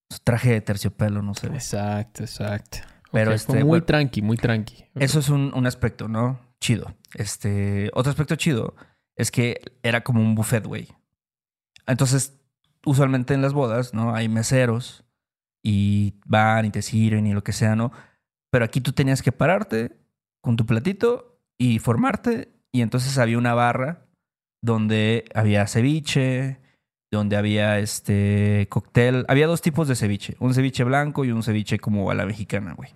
su 0.08 0.18
traje 0.24 0.52
de 0.52 0.60
terciopelo, 0.62 1.22
no 1.22 1.34
sé. 1.34 1.48
Exacto, 1.48 2.22
exacto. 2.22 2.78
Pero 3.12 3.32
este, 3.32 3.52
fue 3.52 3.60
muy 3.60 3.68
bueno. 3.68 3.84
tranqui, 3.84 4.22
muy 4.22 4.38
tranqui. 4.38 4.86
Eso 4.94 5.20
es 5.20 5.28
un, 5.28 5.52
un 5.54 5.66
aspecto, 5.66 6.08
¿no? 6.08 6.40
Chido. 6.60 6.94
Este, 7.14 7.90
otro 7.92 8.10
aspecto 8.10 8.36
chido 8.36 8.74
es 9.16 9.30
que 9.30 9.60
era 9.82 10.02
como 10.02 10.22
un 10.22 10.34
buffet, 10.34 10.66
güey. 10.66 10.88
Entonces, 11.86 12.40
usualmente 12.86 13.34
en 13.34 13.42
las 13.42 13.52
bodas, 13.52 13.92
¿no? 13.92 14.14
Hay 14.14 14.30
meseros 14.30 15.04
y 15.62 16.14
van 16.24 16.64
y 16.64 16.70
te 16.70 16.80
sirven 16.80 17.26
y 17.26 17.34
lo 17.34 17.44
que 17.44 17.52
sea, 17.52 17.76
¿no? 17.76 17.92
Pero 18.50 18.64
aquí 18.64 18.80
tú 18.80 18.92
tenías 18.92 19.20
que 19.20 19.32
pararte 19.32 19.98
con 20.40 20.56
tu 20.56 20.64
platito 20.64 21.38
y 21.58 21.78
formarte 21.78 22.52
y 22.72 22.80
entonces 22.82 23.18
había 23.18 23.38
una 23.38 23.54
barra 23.54 24.06
donde 24.62 25.24
había 25.34 25.66
ceviche, 25.66 26.58
donde 27.12 27.36
había 27.36 27.78
este 27.78 28.66
cóctel. 28.70 29.24
Había 29.28 29.46
dos 29.46 29.60
tipos 29.60 29.88
de 29.88 29.96
ceviche, 29.96 30.36
un 30.40 30.54
ceviche 30.54 30.84
blanco 30.84 31.24
y 31.24 31.32
un 31.32 31.42
ceviche 31.42 31.78
como 31.78 32.10
a 32.10 32.14
la 32.14 32.24
mexicana, 32.26 32.72
güey. 32.74 32.90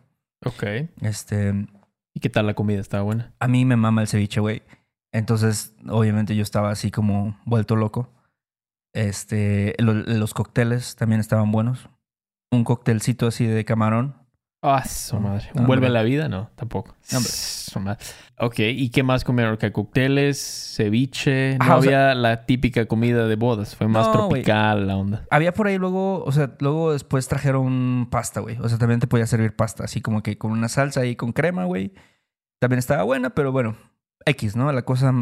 Ok. 0.44 0.62
Este, 1.02 1.52
¿Y 2.14 2.20
qué 2.20 2.30
tal 2.30 2.46
la 2.46 2.54
comida? 2.54 2.80
¿Estaba 2.80 3.02
buena? 3.02 3.32
a 3.38 3.48
mí 3.48 3.64
me 3.64 3.76
mama 3.76 4.00
el 4.02 4.08
ceviche, 4.08 4.40
güey. 4.40 4.62
Entonces, 5.12 5.74
obviamente 5.88 6.34
yo 6.36 6.42
estaba 6.42 6.70
así 6.70 6.90
como 6.90 7.38
vuelto 7.44 7.76
loco. 7.76 8.10
Este, 8.94 9.74
lo- 9.78 9.92
los 9.94 10.32
cócteles 10.34 10.96
también 10.96 11.20
estaban 11.20 11.52
buenos. 11.52 11.88
un 12.52 12.64
cóctelcito 12.64 13.26
así 13.26 13.44
de 13.44 13.64
camarón. 13.64 14.14
Ah, 14.62 14.84
su 14.84 15.20
madre. 15.20 15.44
¿Un 15.54 15.60
Hombre. 15.60 15.66
vuelve 15.66 15.86
a 15.86 15.90
la 15.90 16.02
vida? 16.02 16.28
No, 16.28 16.50
tampoco. 16.56 16.96
Hombre. 17.12 17.30
Su 17.30 17.78
madre. 17.78 17.98
Ok, 18.38 18.58
¿y 18.58 18.90
qué 18.90 19.02
más 19.02 19.22
comieron? 19.22 19.56
¿Que 19.58 19.70
cócteles, 19.70 20.74
ceviche? 20.76 21.56
No 21.58 21.64
Ajá, 21.64 21.76
o 21.76 21.82
sea- 21.82 22.10
había 22.10 22.14
la 22.20 22.46
típica 22.46 22.86
comida 22.86 23.26
de 23.28 23.36
bodas. 23.36 23.76
Fue 23.76 23.86
más 23.86 24.06
No, 24.08 24.12
tropical 24.12 24.86
la 24.88 24.96
onda. 24.96 25.24
Había 25.30 25.52
por 25.54 25.68
ahí 25.68 25.78
luego, 25.78 26.24
o 26.24 26.32
sea, 26.32 26.56
luego 26.60 26.92
después 26.92 27.28
trajeron 27.28 28.08
pasta, 28.10 28.40
güey. 28.40 28.56
O 28.58 28.68
sea, 28.68 28.78
también 28.78 28.98
te 28.98 29.06
podía 29.06 29.26
servir 29.26 29.54
pasta, 29.54 29.84
así 29.84 30.00
como 30.00 30.22
que 30.22 30.36
con 30.38 30.50
una 30.50 30.68
salsa 30.68 31.04
y 31.06 31.14
con 31.16 31.32
crema, 31.32 31.64
güey. 31.64 31.92
También 32.58 32.78
estaba 32.78 33.02
buena, 33.04 33.30
pero 33.30 33.52
bueno, 33.52 33.76
X, 34.24 34.56
¿no? 34.56 34.72
La 34.72 34.82
cosa, 34.82 35.12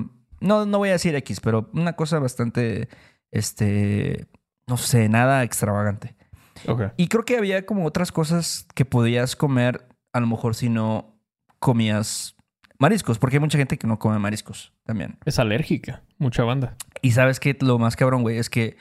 no, 0.40 0.64
no 0.64 0.78
voy 0.78 0.88
a 0.88 0.92
decir 0.92 1.14
X, 1.16 1.40
pero 1.40 1.68
una 1.74 1.94
cosa 1.94 2.18
bastante, 2.18 2.88
este, 3.30 4.26
no 4.66 4.76
sé, 4.76 5.08
nada 5.08 5.42
extravagante. 5.42 6.14
Y 6.96 7.08
creo 7.08 7.24
que 7.24 7.36
había 7.36 7.66
como 7.66 7.84
otras 7.86 8.12
cosas 8.12 8.66
que 8.74 8.84
podías 8.84 9.36
comer, 9.36 9.86
a 10.12 10.20
lo 10.20 10.26
mejor 10.26 10.54
si 10.54 10.68
no 10.68 11.18
comías 11.58 12.36
mariscos, 12.78 13.18
porque 13.18 13.36
hay 13.36 13.40
mucha 13.40 13.58
gente 13.58 13.78
que 13.78 13.86
no 13.86 13.98
come 13.98 14.18
mariscos 14.18 14.72
también. 14.84 15.18
Es 15.24 15.38
alérgica. 15.38 16.02
Mucha 16.18 16.44
banda. 16.44 16.76
Y 17.02 17.12
sabes 17.12 17.40
que 17.40 17.56
lo 17.60 17.78
más 17.78 17.96
cabrón, 17.96 18.22
güey, 18.22 18.38
es 18.38 18.50
que 18.50 18.76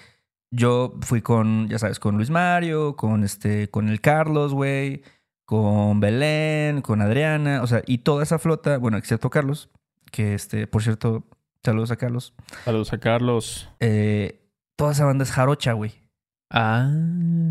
yo 0.51 0.93
fui 1.01 1.21
con, 1.21 1.67
ya 1.67 1.79
sabes, 1.79 1.99
con 1.99 2.15
Luis 2.17 2.29
Mario, 2.29 2.95
con 2.95 3.23
este, 3.23 3.69
con 3.69 3.89
el 3.89 4.01
Carlos, 4.01 4.53
güey, 4.53 5.03
con 5.45 5.99
Belén, 5.99 6.81
con 6.81 7.01
Adriana, 7.01 7.61
o 7.63 7.67
sea, 7.67 7.81
y 7.85 7.99
toda 7.99 8.23
esa 8.23 8.39
flota, 8.39 8.77
bueno, 8.77 8.97
excepto 8.97 9.29
Carlos, 9.29 9.69
que 10.11 10.33
este, 10.35 10.67
por 10.67 10.83
cierto, 10.83 11.25
saludos 11.63 11.91
a 11.91 11.95
Carlos. 11.95 12.33
Saludos 12.65 12.93
a 12.93 12.99
Carlos. 12.99 13.69
eh, 13.79 14.41
toda 14.75 14.91
esa 14.91 15.05
banda 15.05 15.23
es 15.23 15.31
jarocha, 15.31 15.73
güey. 15.73 16.02
Ah, 16.49 16.91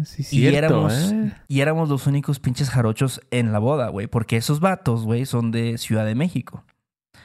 sí, 0.05 0.23
Y 0.23 0.25
cierto, 0.25 0.59
éramos, 0.59 1.13
¿eh? 1.13 1.33
y 1.49 1.61
éramos 1.61 1.89
los 1.89 2.07
únicos 2.07 2.39
pinches 2.39 2.71
jarochos 2.71 3.21
en 3.31 3.53
la 3.53 3.59
boda, 3.59 3.89
güey, 3.89 4.07
porque 4.07 4.37
esos 4.37 4.61
vatos, 4.61 5.05
güey, 5.05 5.27
son 5.27 5.51
de 5.51 5.77
Ciudad 5.79 6.07
de 6.07 6.15
México. 6.15 6.65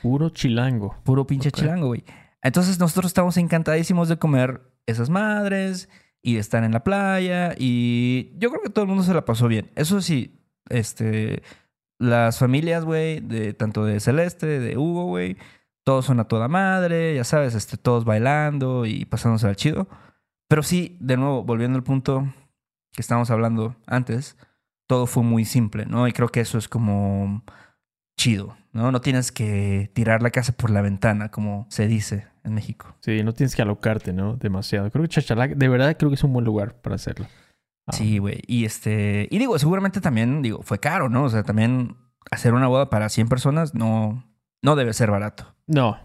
Puro 0.01 0.29
chilango. 0.29 0.95
Puro 1.03 1.27
pinche 1.27 1.51
chilango, 1.51 1.87
güey. 1.87 2.03
Entonces 2.41 2.79
nosotros 2.79 3.07
estamos 3.07 3.37
encantadísimos 3.37 4.09
de 4.09 4.17
comer 4.17 4.61
esas 4.85 5.09
madres 5.09 5.89
y 6.21 6.35
de 6.35 6.39
estar 6.39 6.63
en 6.63 6.71
la 6.71 6.83
playa 6.83 7.53
y 7.57 8.31
yo 8.37 8.49
creo 8.49 8.61
que 8.61 8.69
todo 8.69 8.83
el 8.83 8.89
mundo 8.89 9.03
se 9.03 9.13
la 9.13 9.25
pasó 9.25 9.47
bien. 9.47 9.71
Eso 9.75 10.01
sí, 10.01 10.39
este, 10.69 11.43
las 11.99 12.39
familias, 12.39 12.85
güey, 12.85 13.19
de 13.19 13.53
tanto 13.53 13.85
de 13.85 13.99
Celeste, 13.99 14.59
de 14.59 14.77
Hugo, 14.77 15.05
güey, 15.05 15.37
todos 15.83 16.05
son 16.05 16.19
a 16.19 16.27
toda 16.27 16.47
madre, 16.47 17.15
ya 17.15 17.23
sabes, 17.23 17.55
este, 17.55 17.77
todos 17.77 18.05
bailando 18.05 18.85
y 18.85 19.05
pasándose 19.05 19.47
al 19.47 19.55
chido. 19.55 19.87
Pero 20.47 20.63
sí, 20.63 20.97
de 20.99 21.17
nuevo, 21.17 21.43
volviendo 21.43 21.77
al 21.77 21.83
punto 21.83 22.33
que 22.93 23.01
estábamos 23.01 23.29
hablando 23.31 23.75
antes, 23.85 24.37
todo 24.87 25.05
fue 25.07 25.23
muy 25.23 25.45
simple, 25.45 25.85
¿no? 25.85 26.07
Y 26.07 26.13
creo 26.13 26.29
que 26.29 26.39
eso 26.39 26.57
es 26.57 26.67
como 26.69 27.43
chido, 28.17 28.55
¿no? 28.71 28.91
No 28.91 29.01
tienes 29.01 29.31
que 29.31 29.91
tirar 29.93 30.21
la 30.23 30.31
casa 30.31 30.53
por 30.53 30.69
la 30.69 30.81
ventana, 30.81 31.29
como 31.29 31.67
se 31.69 31.87
dice 31.87 32.27
en 32.43 32.53
México. 32.53 32.95
Sí, 33.01 33.21
no 33.23 33.33
tienes 33.33 33.55
que 33.55 33.61
alocarte, 33.61 34.13
¿no? 34.13 34.37
Demasiado. 34.37 34.89
Creo 34.89 35.03
que 35.03 35.09
Chachalac, 35.09 35.51
de 35.55 35.67
verdad 35.67 35.95
creo 35.97 36.09
que 36.09 36.15
es 36.15 36.23
un 36.23 36.33
buen 36.33 36.45
lugar 36.45 36.75
para 36.81 36.95
hacerlo. 36.95 37.27
Ah, 37.85 37.91
Sí, 37.93 38.17
güey. 38.17 38.41
Y 38.47 38.65
este, 38.65 39.27
y 39.29 39.37
digo, 39.37 39.57
seguramente 39.59 40.01
también, 40.01 40.41
digo, 40.41 40.61
fue 40.63 40.79
caro, 40.79 41.09
¿no? 41.09 41.23
O 41.25 41.29
sea, 41.29 41.43
también 41.43 41.95
hacer 42.31 42.53
una 42.53 42.67
boda 42.67 42.89
para 42.89 43.09
100 43.09 43.27
personas 43.27 43.75
no, 43.75 44.25
no 44.63 44.75
debe 44.75 44.93
ser 44.93 45.11
barato. 45.11 45.53
No, 45.67 45.97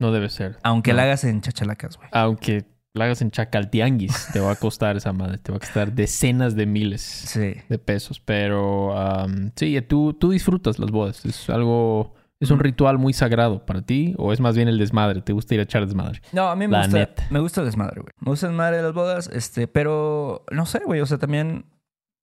no 0.00 0.12
debe 0.12 0.28
ser. 0.28 0.58
Aunque 0.64 0.90
No. 0.90 0.96
la 0.98 1.02
hagas 1.04 1.24
en 1.24 1.40
chachalacas, 1.40 1.96
güey. 1.96 2.08
Aunque 2.12 2.64
la 2.94 3.06
hagas 3.06 3.22
en 3.22 3.30
Chacaltianguis, 3.32 4.28
te 4.32 4.38
va 4.40 4.52
a 4.52 4.56
costar 4.56 4.96
esa 4.96 5.12
madre. 5.12 5.38
Te 5.38 5.50
va 5.50 5.56
a 5.56 5.60
costar 5.60 5.92
decenas 5.92 6.54
de 6.54 6.64
miles 6.66 7.00
Sí. 7.02 7.54
de 7.68 7.78
pesos. 7.78 8.20
Pero 8.20 8.96
am, 8.96 9.50
sí, 9.56 9.80
tú, 9.82 10.12
tú 10.14 10.30
disfrutas 10.30 10.78
las 10.78 10.90
bodas. 10.90 11.24
Es 11.24 11.50
algo... 11.50 12.14
¿Es 12.40 12.50
un 12.50 12.56
Ujú. 12.56 12.64
ritual 12.64 12.98
muy 12.98 13.12
sagrado 13.12 13.64
para 13.64 13.82
ti? 13.82 14.14
¿O 14.18 14.32
es 14.32 14.40
más 14.40 14.54
bien 14.56 14.68
el 14.68 14.76
desmadre? 14.78 15.22
¿Te 15.22 15.32
gusta 15.32 15.54
ir 15.54 15.60
a 15.60 15.62
echar 15.62 15.86
desmadre? 15.86 16.20
No, 16.32 16.48
a 16.48 16.56
mí 16.56 16.66
me 16.66 16.72
La 16.76 16.86
gusta, 16.86 17.08
me 17.30 17.38
gusta 17.40 17.60
el 17.60 17.66
desmadre, 17.66 18.00
güey. 18.02 18.12
Me 18.20 18.30
gusta 18.30 18.46
el 18.46 18.52
desmadre 18.52 18.76
de 18.78 18.82
las 18.82 18.92
bodas, 18.92 19.30
este, 19.32 19.66
pero 19.68 20.44
no 20.50 20.66
sé, 20.66 20.80
güey. 20.84 21.00
O 21.00 21.06
sea, 21.06 21.16
también, 21.18 21.64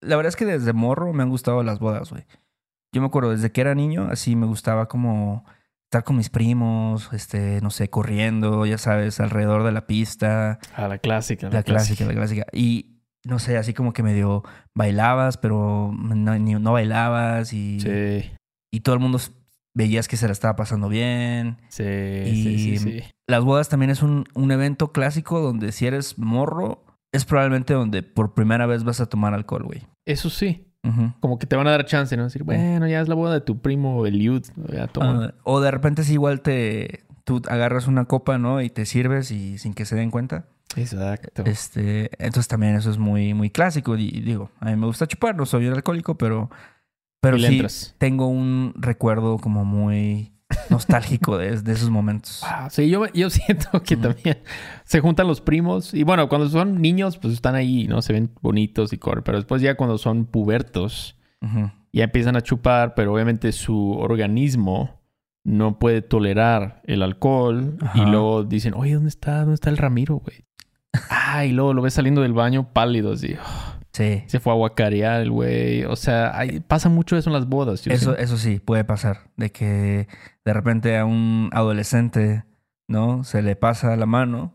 la 0.02 0.18
verdad 0.18 0.28
es 0.30 0.36
que 0.36 0.46
desde 0.46 0.74
morro 0.74 1.12
me 1.14 1.24
han 1.24 1.30
gustado 1.30 1.64
las 1.64 1.80
bodas, 1.80 2.12
güey. 2.12 2.26
Yo 2.94 3.02
me 3.02 3.08
acuerdo, 3.08 3.32
desde 3.32 3.52
que 3.52 3.62
era 3.62 3.74
niño, 3.74 4.10
así 4.12 4.36
me 4.36 4.46
gustaba 4.46 4.88
como 4.88 5.46
estar 5.92 6.06
con 6.06 6.16
mis 6.16 6.30
primos, 6.30 7.10
este, 7.12 7.60
no 7.60 7.70
sé, 7.70 7.90
corriendo, 7.90 8.66
ya 8.66 8.78
sabes, 8.78 9.20
alrededor 9.20 9.64
de 9.66 9.74
la 9.74 9.88
pista. 9.88 10.58
A 10.74 10.88
la 10.88 11.00
clásica. 11.00 11.50
La 11.50 11.64
clásica, 11.64 12.06
la 12.06 12.14
clásica. 12.14 12.46
Y 12.54 13.02
no 13.26 13.40
sé, 13.40 13.58
así 13.58 13.74
como 13.74 13.92
que 13.92 14.02
medio 14.02 14.42
bailabas, 14.74 15.36
pero 15.36 15.92
no, 15.94 16.72
bailabas 16.72 17.52
y, 17.52 17.82
Sí, 17.82 18.32
y 18.74 18.80
todo 18.80 18.96
el 18.96 19.02
mundo 19.02 19.20
veías 19.76 20.08
que 20.08 20.16
se 20.16 20.28
la 20.28 20.32
estaba 20.32 20.56
pasando 20.56 20.88
bien. 20.88 21.58
sí, 21.68 21.84
Y- 21.84 22.44
sí, 22.44 22.58
sí, 22.58 22.78
sí. 22.78 23.04
Las 23.28 23.44
bodas 23.44 23.68
también 23.68 23.90
es 23.90 24.02
un, 24.02 24.24
un 24.34 24.52
evento 24.54 24.94
clásico 24.94 25.42
donde 25.42 25.74
si 25.74 25.88
eres 25.88 26.18
morro, 26.18 26.86
es 27.14 27.26
probablemente 27.26 27.74
donde 27.74 28.02
por 28.02 28.34
primera 28.34 28.66
vez 28.66 28.86
vas 28.86 29.02
a 29.02 29.08
tomar 29.08 29.34
alcohol, 29.34 29.64
güey. 29.64 29.82
Eso 30.08 30.30
sí. 30.30 30.71
Como 31.20 31.38
que 31.38 31.46
te 31.46 31.56
van 31.56 31.68
a 31.68 31.72
dar 31.72 31.86
chance, 31.86 32.16
¿no? 32.18 32.24
Decir, 32.24 32.44
bueno, 32.44 32.88
ya 32.88 33.02
es 33.02 33.08
la 33.08 33.16
boda 33.16 33.34
de 33.34 33.42
tu 33.42 33.60
primo. 33.60 34.06
Ya 34.08 34.88
toma. 34.88 35.26
Ah, 35.26 35.34
o 35.44 35.62
de 35.62 35.72
repente 35.72 36.04
si 36.04 36.14
igual 36.14 36.42
te... 36.42 37.04
Tú 37.24 37.42
agarras 37.48 37.88
una 37.88 38.06
copa, 38.06 38.40
¿no? 38.40 38.62
Y 38.62 38.70
te 38.72 38.86
sirves 38.86 39.30
y 39.32 39.60
sin 39.60 39.76
que 39.76 39.86
se 39.86 39.96
den 39.96 40.10
cuenta. 40.10 40.46
Exacto. 40.76 41.44
Este, 41.46 42.10
entonces 42.18 42.48
también 42.48 42.76
eso 42.76 42.90
es 42.90 42.98
muy, 42.98 43.34
muy 43.34 43.50
clásico. 43.52 43.96
Y, 43.96 44.08
y 44.08 44.22
digo, 44.22 44.50
a 44.60 44.66
mí 44.66 44.76
me 44.76 44.88
gusta 44.88 45.08
chupar, 45.08 45.36
no 45.36 45.46
soy 45.46 45.68
un 45.68 45.74
alcohólico, 45.74 46.18
pero, 46.18 46.50
pero 47.22 47.38
sí 47.38 47.46
entras. 47.46 47.96
tengo 48.00 48.28
un 48.28 48.74
recuerdo 48.76 49.38
como 49.38 49.66
muy 49.66 50.32
nostálgico 50.72 51.38
de, 51.38 51.62
de 51.62 51.72
esos 51.72 51.90
momentos. 51.90 52.42
Ah, 52.54 52.70
sí, 52.70 52.90
yo, 52.90 53.06
yo 53.14 53.30
siento 53.30 53.82
que 53.84 53.96
también 53.98 54.40
se 54.84 55.00
juntan 55.00 55.28
los 55.28 55.42
primos. 55.42 55.94
Y 55.94 56.04
bueno, 56.04 56.28
cuando 56.30 56.50
son 56.50 56.82
niños, 56.82 57.18
pues 57.18 57.34
están 57.34 57.56
ahí, 57.56 57.88
¿no? 57.88 58.02
Se 58.02 58.14
ven 58.14 58.32
bonitos 58.42 58.92
y 58.94 58.98
corren. 58.98 59.24
Pero 59.24 59.38
después 59.38 59.62
ya 59.62 59.76
cuando 59.76 59.98
son 59.98 60.26
pubertos, 60.26 61.18
ya 61.94 62.04
empiezan 62.04 62.36
a 62.36 62.42
chupar, 62.42 62.94
pero 62.96 63.14
obviamente 63.14 63.52
su 63.52 63.94
organismo 63.94 65.00
no 65.44 65.80
puede 65.80 66.02
tolerar 66.02 66.82
el 66.86 67.02
alcohol. 67.04 67.78
Ajá. 67.82 67.98
Y 68.00 68.06
luego 68.06 68.44
dicen, 68.44 68.74
oye, 68.76 68.94
¿dónde 68.94 69.10
está? 69.10 69.40
¿Dónde 69.40 69.56
está 69.56 69.70
el 69.70 69.78
Ramiro, 69.78 70.16
güey? 70.18 70.46
Ah, 71.10 71.46
y 71.46 71.52
luego 71.54 71.74
lo 71.74 71.82
ves 71.82 71.94
saliendo 71.94 72.22
del 72.22 72.34
baño 72.34 72.74
pálido, 72.74 73.14
así. 73.14 73.36
oh, 73.42 73.81
Sí, 73.94 74.24
se 74.28 74.40
fue 74.40 74.54
a 74.54 74.56
guacarear 74.56 75.22
el 75.22 75.32
güey. 75.32 75.84
O 75.84 75.96
sea, 75.96 76.38
hay- 76.38 76.62
pasa 76.62 76.88
mucho 76.90 77.18
eso 77.18 77.30
en 77.30 77.34
las 77.34 77.48
bodas. 77.48 77.82
yo 77.84 77.92
eso, 77.92 78.18
eso 78.18 78.38
sí, 78.38 78.60
puede 78.60 78.84
pasar. 78.86 79.30
De 79.36 79.52
que 79.52 80.08
de 80.46 80.54
repente 80.54 80.98
a 80.98 81.06
un 81.06 81.50
adolescente, 81.52 82.46
¿no? 82.88 83.24
Se 83.26 83.42
le 83.42 83.56
pasa 83.56 83.96
la 83.98 84.06
mano 84.06 84.54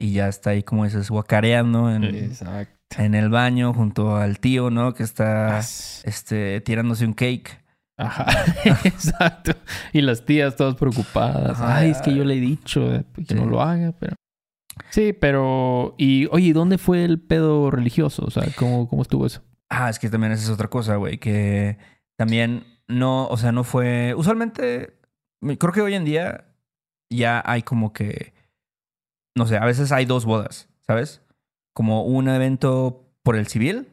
y 0.00 0.12
ya 0.12 0.28
está 0.28 0.50
ahí, 0.50 0.62
como 0.62 0.84
dices, 0.84 1.10
guacareando 1.10 1.90
en, 1.92 3.14
el 3.14 3.28
baño 3.30 3.72
junto 3.72 4.16
al 4.16 4.38
tío, 4.40 4.70
¿no? 4.70 4.94
Que 4.94 5.02
está 5.04 5.58
este, 5.58 6.60
tirándose 6.60 7.04
un 7.04 7.12
cake. 7.14 7.64
Ajá, 7.98 8.26
exacto. 8.84 9.52
Y 9.92 10.02
las 10.02 10.24
tías 10.24 10.54
todas 10.56 10.74
preocupadas. 10.74 11.60
Ay, 11.60 11.90
es 11.90 11.98
que 12.02 12.14
yo 12.14 12.24
le 12.24 12.34
he 12.34 12.40
dicho 12.40 12.94
eh, 12.94 13.04
que 13.16 13.24
Sí. 13.24 13.34
no 13.34 13.46
lo 13.46 13.62
haga, 13.62 13.92
pero... 13.98 14.14
Sí, 14.90 15.12
pero... 15.12 15.94
Y, 15.98 16.26
oye, 16.26 16.48
¿y 16.48 16.52
¿dónde 16.52 16.78
fue 16.78 17.04
el 17.04 17.20
pedo 17.20 17.70
religioso? 17.70 18.24
O 18.26 18.30
sea, 18.30 18.44
¿cómo, 18.58 18.88
cómo 18.88 19.02
estuvo 19.02 19.26
eso? 19.26 19.42
Ah, 19.68 19.90
es 19.90 19.98
que 19.98 20.08
también 20.10 20.32
esa 20.32 20.44
es 20.44 20.50
otra 20.50 20.68
cosa, 20.68 20.96
güey, 20.96 21.18
que 21.18 21.78
también 22.16 22.64
no, 22.88 23.26
o 23.28 23.36
sea, 23.36 23.52
no 23.52 23.64
fue... 23.64 24.14
Usualmente, 24.16 24.98
me- 25.40 25.58
creo 25.58 25.72
que 25.72 25.80
hoy 25.80 25.94
en 25.94 26.04
día 26.04 26.54
ya 27.10 27.42
hay 27.44 27.62
como 27.62 27.92
que, 27.92 28.32
no 29.36 29.46
sé, 29.46 29.56
a 29.56 29.64
veces 29.64 29.92
hay 29.92 30.04
dos 30.04 30.24
bodas, 30.24 30.68
¿sabes? 30.86 31.22
Como 31.74 32.04
un 32.04 32.28
evento 32.28 33.10
por 33.22 33.36
el 33.36 33.46
civil, 33.48 33.88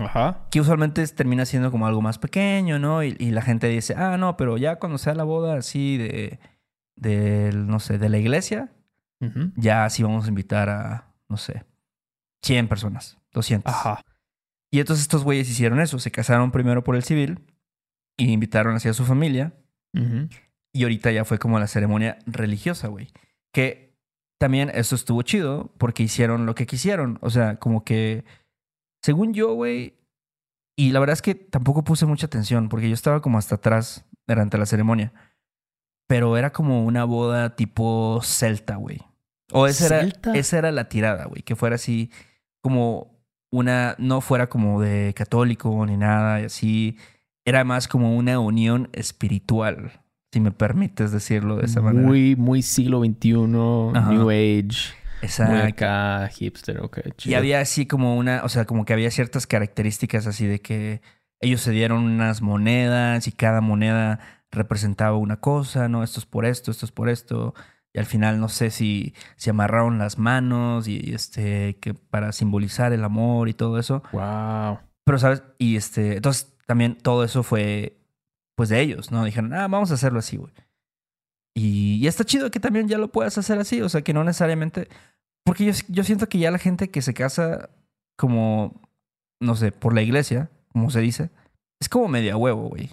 Ajá. 0.00 0.46
que 0.50 0.60
usualmente 0.60 1.06
termina 1.08 1.44
siendo 1.46 1.70
como 1.70 1.86
algo 1.86 2.00
más 2.00 2.18
pequeño, 2.18 2.78
¿no? 2.78 3.02
Y, 3.02 3.16
y 3.18 3.30
la 3.32 3.42
gente 3.42 3.68
dice, 3.68 3.94
ah, 3.96 4.16
no, 4.18 4.36
pero 4.36 4.56
ya 4.56 4.76
cuando 4.76 4.98
sea 4.98 5.14
la 5.14 5.24
boda 5.24 5.56
así 5.56 5.96
de, 5.98 6.38
del, 6.96 7.66
no 7.66 7.80
sé, 7.80 7.98
de 7.98 8.08
la 8.08 8.18
iglesia, 8.18 8.70
ya 9.56 9.88
sí 9.90 10.02
vamos 10.02 10.26
a 10.26 10.28
invitar 10.28 10.68
a, 10.68 11.12
no 11.28 11.36
sé, 11.36 11.64
100 12.42 12.68
personas, 12.68 13.18
200. 13.32 13.72
Ajá. 13.72 14.04
Y 14.70 14.80
entonces 14.80 15.02
estos 15.02 15.24
güeyes 15.24 15.48
hicieron 15.48 15.80
eso, 15.80 15.98
se 15.98 16.10
casaron 16.10 16.50
primero 16.50 16.84
por 16.84 16.94
el 16.94 17.02
civil 17.02 17.40
y 18.16 18.32
invitaron 18.32 18.76
así 18.76 18.88
a 18.88 18.94
su 18.94 19.04
familia 19.04 19.54
y 20.72 20.82
ahorita 20.82 21.10
ya 21.10 21.24
fue 21.24 21.38
como 21.38 21.58
la 21.58 21.66
ceremonia 21.66 22.18
religiosa, 22.26 22.88
güey. 22.88 23.08
Que 23.52 23.96
también 24.38 24.70
eso 24.72 24.94
estuvo 24.94 25.22
chido 25.22 25.72
porque 25.78 26.04
hicieron 26.04 26.46
lo 26.46 26.54
que 26.54 26.66
quisieron, 26.66 27.18
o 27.22 27.30
sea, 27.30 27.56
como 27.56 27.84
que 27.84 28.24
según 29.02 29.34
yo, 29.34 29.54
güey, 29.54 29.98
y 30.76 30.92
la 30.92 31.00
verdad 31.00 31.14
es 31.14 31.22
que 31.22 31.34
tampoco 31.34 31.82
puse 31.82 32.06
mucha 32.06 32.26
atención 32.26 32.68
porque 32.68 32.88
yo 32.88 32.94
estaba 32.94 33.20
como 33.20 33.38
hasta 33.38 33.56
atrás 33.56 34.04
durante 34.28 34.58
la 34.58 34.66
ceremonia. 34.66 35.12
Pero 36.06 36.36
era 36.36 36.52
como 36.52 36.84
una 36.84 37.04
boda 37.04 37.56
tipo 37.56 38.20
celta, 38.22 38.76
güey. 38.76 39.00
O 39.52 39.66
esa 39.66 40.00
era, 40.00 40.34
esa 40.34 40.58
era 40.58 40.72
la 40.72 40.88
tirada, 40.88 41.24
güey. 41.26 41.42
Que 41.42 41.56
fuera 41.56 41.76
así 41.76 42.10
como 42.60 43.18
una, 43.50 43.94
no 43.98 44.20
fuera 44.20 44.48
como 44.48 44.80
de 44.80 45.14
católico 45.14 45.84
ni 45.86 45.96
nada, 45.96 46.40
y 46.40 46.44
así, 46.44 46.96
era 47.44 47.64
más 47.64 47.88
como 47.88 48.16
una 48.16 48.38
unión 48.38 48.90
espiritual, 48.92 49.92
si 50.32 50.40
me 50.40 50.50
permites 50.50 51.12
decirlo 51.12 51.56
de 51.56 51.66
esa 51.66 51.80
manera. 51.80 52.06
Muy, 52.06 52.36
muy 52.36 52.62
siglo 52.62 53.02
XXI, 53.02 53.34
Ajá. 53.94 54.12
New 54.12 54.30
Age. 54.30 54.92
Muy 55.20 55.28
Exacto. 55.28 55.66
acá, 55.66 56.28
hipster, 56.28 56.80
ok. 56.80 56.98
Y 57.24 57.34
había 57.34 57.60
así 57.60 57.86
como 57.86 58.16
una, 58.16 58.42
o 58.44 58.48
sea, 58.48 58.66
como 58.66 58.84
que 58.84 58.92
había 58.92 59.10
ciertas 59.10 59.46
características 59.46 60.26
así 60.26 60.46
de 60.46 60.60
que 60.60 61.00
ellos 61.40 61.60
se 61.60 61.72
dieron 61.72 62.04
unas 62.04 62.42
monedas 62.42 63.26
y 63.26 63.32
cada 63.32 63.60
moneda 63.60 64.20
representaba 64.50 65.16
una 65.16 65.38
cosa, 65.40 65.88
¿no? 65.88 66.02
Esto 66.04 66.20
es 66.20 66.26
por 66.26 66.44
esto, 66.44 66.70
esto 66.70 66.86
es 66.86 66.92
por 66.92 67.08
esto. 67.08 67.54
Y 67.98 68.00
al 68.00 68.06
final 68.06 68.38
no 68.38 68.48
sé 68.48 68.70
si 68.70 69.12
se 69.34 69.50
amarraron 69.50 69.98
las 69.98 70.18
manos 70.18 70.86
y 70.86 71.12
este, 71.12 71.78
que 71.80 71.94
para 71.94 72.30
simbolizar 72.30 72.92
el 72.92 73.02
amor 73.02 73.48
y 73.48 73.54
todo 73.54 73.76
eso. 73.76 74.04
Wow. 74.12 74.78
Pero, 75.04 75.18
¿sabes? 75.18 75.42
Y 75.58 75.74
este, 75.74 76.14
entonces 76.14 76.54
también 76.64 76.94
todo 76.94 77.24
eso 77.24 77.42
fue, 77.42 77.98
pues, 78.54 78.68
de 78.68 78.80
ellos, 78.80 79.10
¿no? 79.10 79.24
Dijeron, 79.24 79.52
ah, 79.52 79.66
vamos 79.66 79.90
a 79.90 79.94
hacerlo 79.94 80.20
así, 80.20 80.36
güey. 80.36 80.52
Y, 81.56 81.96
y 81.96 82.06
está 82.06 82.22
chido 82.22 82.52
que 82.52 82.60
también 82.60 82.86
ya 82.86 82.98
lo 82.98 83.10
puedas 83.10 83.36
hacer 83.36 83.58
así, 83.58 83.82
o 83.82 83.88
sea, 83.88 84.02
que 84.02 84.14
no 84.14 84.22
necesariamente... 84.22 84.88
Porque 85.44 85.64
yo, 85.64 85.72
yo 85.88 86.04
siento 86.04 86.28
que 86.28 86.38
ya 86.38 86.52
la 86.52 86.58
gente 86.58 86.92
que 86.92 87.02
se 87.02 87.14
casa 87.14 87.68
como, 88.16 88.80
no 89.40 89.56
sé, 89.56 89.72
por 89.72 89.92
la 89.92 90.02
iglesia, 90.02 90.52
como 90.68 90.88
se 90.90 91.00
dice, 91.00 91.30
es 91.80 91.88
como 91.88 92.06
media 92.06 92.36
huevo, 92.36 92.68
güey, 92.68 92.90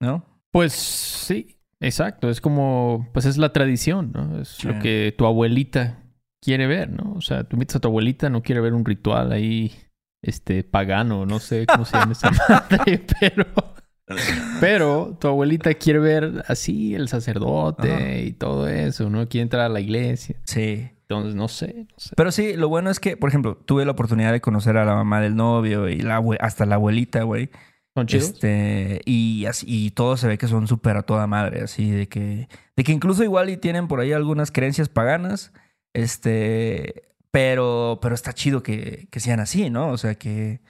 ¿no? 0.00 0.24
Pues 0.50 0.72
sí, 0.72 1.57
exacto. 1.80 2.28
Es 2.30 2.40
como, 2.40 3.08
pues 3.12 3.24
es 3.26 3.36
la 3.38 3.52
tradición, 3.52 4.12
¿no? 4.14 4.40
Es 4.40 4.48
Sí. 4.48 4.68
lo 4.68 4.78
que 4.80 5.14
tu 5.16 5.26
abuelita 5.26 6.02
quiere 6.42 6.66
ver, 6.66 6.90
¿no? 6.90 7.12
O 7.14 7.20
sea, 7.20 7.44
tú 7.44 7.56
invitas 7.56 7.76
a 7.76 7.80
tu 7.80 7.88
abuelita, 7.88 8.30
no 8.30 8.42
quiere 8.42 8.60
ver 8.60 8.74
un 8.74 8.84
ritual 8.84 9.32
ahí, 9.32 9.72
este, 10.22 10.64
pagano, 10.64 11.26
no 11.26 11.38
sé 11.38 11.66
cómo 11.66 11.84
se 11.84 11.96
llama 11.96 12.12
esa 12.12 12.30
madre, 12.48 13.04
pero... 13.20 13.44
Pero 14.60 15.18
tu 15.20 15.28
abuelita 15.28 15.74
quiere 15.74 15.98
ver 15.98 16.44
así 16.48 16.94
el 16.94 17.08
sacerdote 17.08 17.92
Ajá. 17.92 18.16
y 18.18 18.32
todo 18.32 18.66
eso, 18.66 19.10
¿no? 19.10 19.28
Quiere 19.28 19.42
entrar 19.42 19.62
a 19.66 19.68
la 19.68 19.80
iglesia. 19.80 20.36
Sí. 20.44 20.88
Entonces, 21.02 21.34
no 21.34 21.48
sé, 21.48 21.86
no 21.90 21.94
sé. 21.98 22.10
Pero 22.16 22.30
sí, 22.32 22.54
lo 22.56 22.68
bueno 22.68 22.90
es 22.90 23.00
que, 23.00 23.16
por 23.16 23.28
ejemplo, 23.30 23.56
tuve 23.56 23.84
la 23.84 23.92
oportunidad 23.92 24.32
de 24.32 24.40
conocer 24.40 24.76
a 24.76 24.84
la 24.84 24.94
mamá 24.94 25.20
del 25.20 25.36
novio 25.36 25.88
y 25.88 26.00
la 26.00 26.22
hasta 26.40 26.66
la 26.66 26.74
abuelita, 26.76 27.22
güey. 27.22 27.50
¿Son 27.98 28.06
chidos? 28.06 28.30
Este, 28.30 29.00
y, 29.06 29.46
así, 29.46 29.66
y 29.68 29.90
todo 29.90 30.16
se 30.16 30.28
ve 30.28 30.38
que 30.38 30.46
son 30.46 30.68
súper 30.68 30.96
a 30.96 31.02
toda 31.02 31.26
madre, 31.26 31.62
así 31.62 31.90
de 31.90 32.06
que, 32.06 32.48
de 32.76 32.84
que 32.84 32.92
incluso 32.92 33.24
igual 33.24 33.50
y 33.50 33.56
tienen 33.56 33.88
por 33.88 33.98
ahí 33.98 34.12
algunas 34.12 34.52
creencias 34.52 34.88
paganas, 34.88 35.52
este, 35.94 37.08
pero, 37.32 37.98
pero 38.00 38.14
está 38.14 38.32
chido 38.32 38.62
que, 38.62 39.08
que 39.10 39.18
sean 39.18 39.40
así, 39.40 39.68
¿no? 39.68 39.88
O 39.88 39.98
sea, 39.98 40.14
que, 40.14 40.60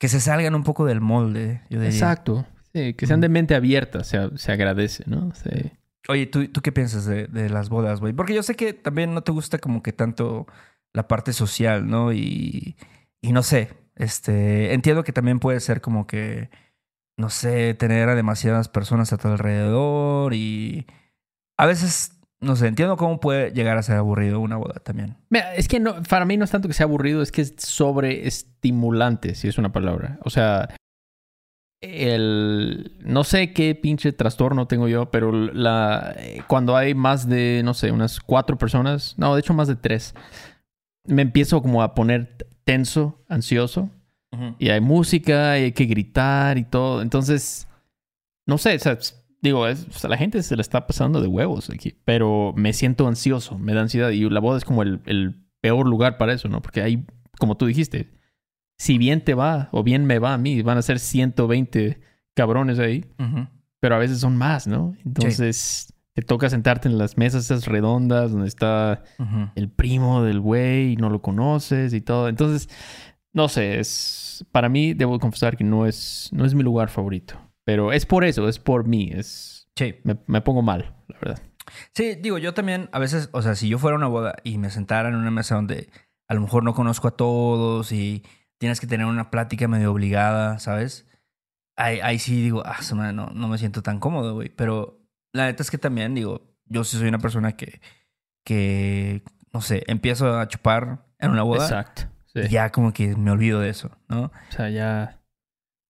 que 0.00 0.08
se 0.08 0.18
salgan 0.18 0.56
un 0.56 0.64
poco 0.64 0.84
del 0.84 1.00
molde, 1.00 1.62
yo 1.70 1.78
diría. 1.78 1.94
Exacto. 1.94 2.46
Sí, 2.74 2.94
que 2.94 3.06
sean 3.06 3.20
de 3.20 3.28
mente 3.28 3.54
abierta, 3.54 4.02
se, 4.02 4.36
se 4.36 4.50
agradece, 4.50 5.04
¿no? 5.06 5.32
Sí. 5.34 5.70
Oye, 6.08 6.26
¿tú, 6.26 6.48
¿tú 6.48 6.62
qué 6.62 6.72
piensas 6.72 7.04
de, 7.04 7.28
de 7.28 7.48
las 7.48 7.68
bodas, 7.68 8.00
güey? 8.00 8.12
Porque 8.12 8.34
yo 8.34 8.42
sé 8.42 8.56
que 8.56 8.72
también 8.72 9.14
no 9.14 9.22
te 9.22 9.30
gusta 9.30 9.58
como 9.58 9.84
que 9.84 9.92
tanto 9.92 10.48
la 10.92 11.06
parte 11.06 11.32
social, 11.32 11.86
¿no? 11.86 12.12
Y, 12.12 12.74
y 13.20 13.30
no 13.30 13.44
sé, 13.44 13.68
este, 13.94 14.74
entiendo 14.74 15.04
que 15.04 15.12
también 15.12 15.38
puede 15.38 15.60
ser 15.60 15.80
como 15.80 16.08
que, 16.08 16.50
no 17.16 17.30
sé, 17.30 17.74
tener 17.74 18.08
a 18.08 18.14
demasiadas 18.14 18.68
personas 18.68 19.12
a 19.12 19.18
tu 19.18 19.28
alrededor 19.28 20.34
y 20.34 20.86
a 21.58 21.66
veces, 21.66 22.18
no 22.40 22.56
sé, 22.56 22.66
entiendo 22.66 22.96
cómo 22.96 23.20
puede 23.20 23.52
llegar 23.52 23.78
a 23.78 23.82
ser 23.82 23.96
aburrido 23.96 24.40
una 24.40 24.56
boda 24.56 24.80
también. 24.80 25.16
Mira, 25.30 25.54
es 25.54 25.68
que 25.68 25.80
no, 25.80 26.02
para 26.02 26.24
mí 26.24 26.36
no 26.36 26.44
es 26.44 26.50
tanto 26.50 26.68
que 26.68 26.74
sea 26.74 26.84
aburrido, 26.84 27.22
es 27.22 27.30
que 27.30 27.42
es 27.42 27.54
sobreestimulante, 27.58 29.34
si 29.34 29.48
es 29.48 29.58
una 29.58 29.72
palabra. 29.72 30.18
O 30.24 30.30
sea, 30.30 30.68
el 31.82 32.96
no 33.04 33.24
sé 33.24 33.52
qué 33.52 33.74
pinche 33.74 34.12
trastorno 34.12 34.66
tengo 34.66 34.88
yo, 34.88 35.10
pero 35.10 35.32
la 35.32 36.16
cuando 36.46 36.76
hay 36.76 36.94
más 36.94 37.28
de, 37.28 37.62
no 37.64 37.74
sé, 37.74 37.90
unas 37.90 38.20
cuatro 38.20 38.56
personas, 38.56 39.14
no, 39.18 39.34
de 39.34 39.40
hecho 39.40 39.52
más 39.52 39.68
de 39.68 39.76
tres, 39.76 40.14
me 41.04 41.22
empiezo 41.22 41.60
como 41.60 41.82
a 41.82 41.94
poner 41.94 42.46
tenso, 42.64 43.20
ansioso, 43.28 43.90
y 44.58 44.68
hay 44.70 44.80
música, 44.80 45.58
y 45.58 45.64
hay 45.64 45.72
que 45.72 45.84
gritar 45.86 46.58
y 46.58 46.64
todo. 46.64 47.02
Entonces, 47.02 47.68
no 48.46 48.58
sé, 48.58 48.76
o 48.76 48.78
sea, 48.78 48.98
digo, 49.40 49.66
es- 49.66 49.86
o 49.88 49.92
sea, 49.98 50.08
la 50.10 50.16
gente 50.16 50.42
se 50.42 50.56
le 50.56 50.62
está 50.62 50.86
pasando 50.86 51.20
de 51.20 51.28
huevos 51.28 51.68
aquí, 51.70 51.94
pero 52.04 52.52
me 52.56 52.72
siento 52.72 53.06
ansioso, 53.06 53.58
me 53.58 53.74
da 53.74 53.82
ansiedad 53.82 54.10
y 54.10 54.28
la 54.28 54.40
boda 54.40 54.58
es 54.58 54.64
como 54.64 54.82
el, 54.82 55.00
el 55.06 55.36
peor 55.60 55.86
lugar 55.86 56.16
para 56.18 56.32
eso, 56.32 56.48
¿no? 56.48 56.62
Porque 56.62 56.80
ahí, 56.82 57.04
como 57.38 57.56
tú 57.56 57.66
dijiste, 57.66 58.10
si 58.78 58.98
bien 58.98 59.22
te 59.24 59.34
va 59.34 59.68
o 59.72 59.82
bien 59.82 60.06
me 60.06 60.18
va 60.18 60.34
a 60.34 60.38
mí, 60.38 60.60
van 60.62 60.78
a 60.78 60.82
ser 60.82 60.98
120 60.98 62.00
cabrones 62.34 62.78
ahí, 62.78 63.04
pero 63.80 63.94
a 63.94 63.98
veces 63.98 64.18
son 64.20 64.36
más, 64.36 64.66
¿no? 64.66 64.94
Entonces, 65.04 65.92
te 66.14 66.22
toca 66.22 66.48
sentarte 66.50 66.88
en 66.88 66.98
las 66.98 67.16
mesas 67.16 67.44
esas 67.44 67.66
redondas 67.66 68.32
donde 68.32 68.48
está 68.48 69.02
el 69.56 69.68
primo 69.70 70.22
del 70.22 70.40
güey 70.40 70.92
y 70.92 70.96
no 70.96 71.10
lo 71.10 71.22
conoces 71.22 71.94
y 71.94 72.00
todo. 72.00 72.28
Entonces, 72.28 72.68
no 73.32 73.48
sé, 73.48 73.80
es 73.80 74.44
para 74.52 74.68
mí 74.68 74.94
debo 74.94 75.18
confesar 75.18 75.56
que 75.56 75.64
no 75.64 75.86
es 75.86 76.28
no 76.32 76.44
es 76.44 76.54
mi 76.54 76.62
lugar 76.62 76.88
favorito, 76.88 77.34
pero 77.64 77.92
es 77.92 78.06
por 78.06 78.24
eso, 78.24 78.48
es 78.48 78.58
por 78.58 78.86
mí, 78.86 79.10
es 79.12 79.68
Sí. 79.76 79.94
me, 80.04 80.18
me 80.26 80.40
pongo 80.42 80.62
mal, 80.62 80.94
la 81.08 81.18
verdad. 81.18 81.42
Sí, 81.94 82.14
digo, 82.16 82.38
yo 82.38 82.54
también 82.54 82.88
a 82.92 82.98
veces, 82.98 83.28
o 83.32 83.40
sea, 83.40 83.54
si 83.54 83.68
yo 83.68 83.78
fuera 83.78 83.94
a 83.94 83.98
una 83.98 84.08
boda 84.08 84.34
y 84.44 84.58
me 84.58 84.70
sentara 84.70 85.08
en 85.08 85.14
una 85.14 85.30
mesa 85.30 85.54
donde 85.54 85.88
a 86.28 86.34
lo 86.34 86.40
mejor 86.40 86.64
no 86.64 86.74
conozco 86.74 87.08
a 87.08 87.16
todos 87.16 87.92
y 87.92 88.24
tienes 88.58 88.80
que 88.80 88.86
tener 88.86 89.06
una 89.06 89.30
plática 89.30 89.68
medio 89.68 89.90
obligada, 89.92 90.58
¿sabes? 90.58 91.08
Ahí, 91.76 92.00
ahí 92.00 92.18
sí 92.18 92.42
digo, 92.42 92.62
ah, 92.66 92.78
no, 93.12 93.26
no 93.28 93.48
me 93.48 93.58
siento 93.58 93.82
tan 93.82 93.98
cómodo, 93.98 94.34
güey. 94.34 94.50
Pero 94.50 95.00
la 95.32 95.46
neta 95.46 95.62
es 95.62 95.70
que 95.70 95.78
también, 95.78 96.14
digo, 96.14 96.54
yo 96.66 96.84
sí 96.84 96.96
soy 96.96 97.08
una 97.08 97.18
persona 97.18 97.56
que, 97.56 97.80
que 98.44 99.22
no 99.52 99.60
sé, 99.60 99.84
empiezo 99.86 100.38
a 100.38 100.48
chupar 100.48 101.06
en 101.18 101.30
una 101.30 101.42
boda 101.42 101.64
Exacto. 101.64 102.02
Sí. 102.32 102.40
y 102.40 102.48
ya 102.48 102.70
como 102.70 102.92
que 102.92 103.16
me 103.16 103.30
olvido 103.30 103.60
de 103.60 103.68
eso, 103.70 103.90
¿no? 104.08 104.24
O 104.24 104.52
sea, 104.52 104.68
ya 104.70 105.20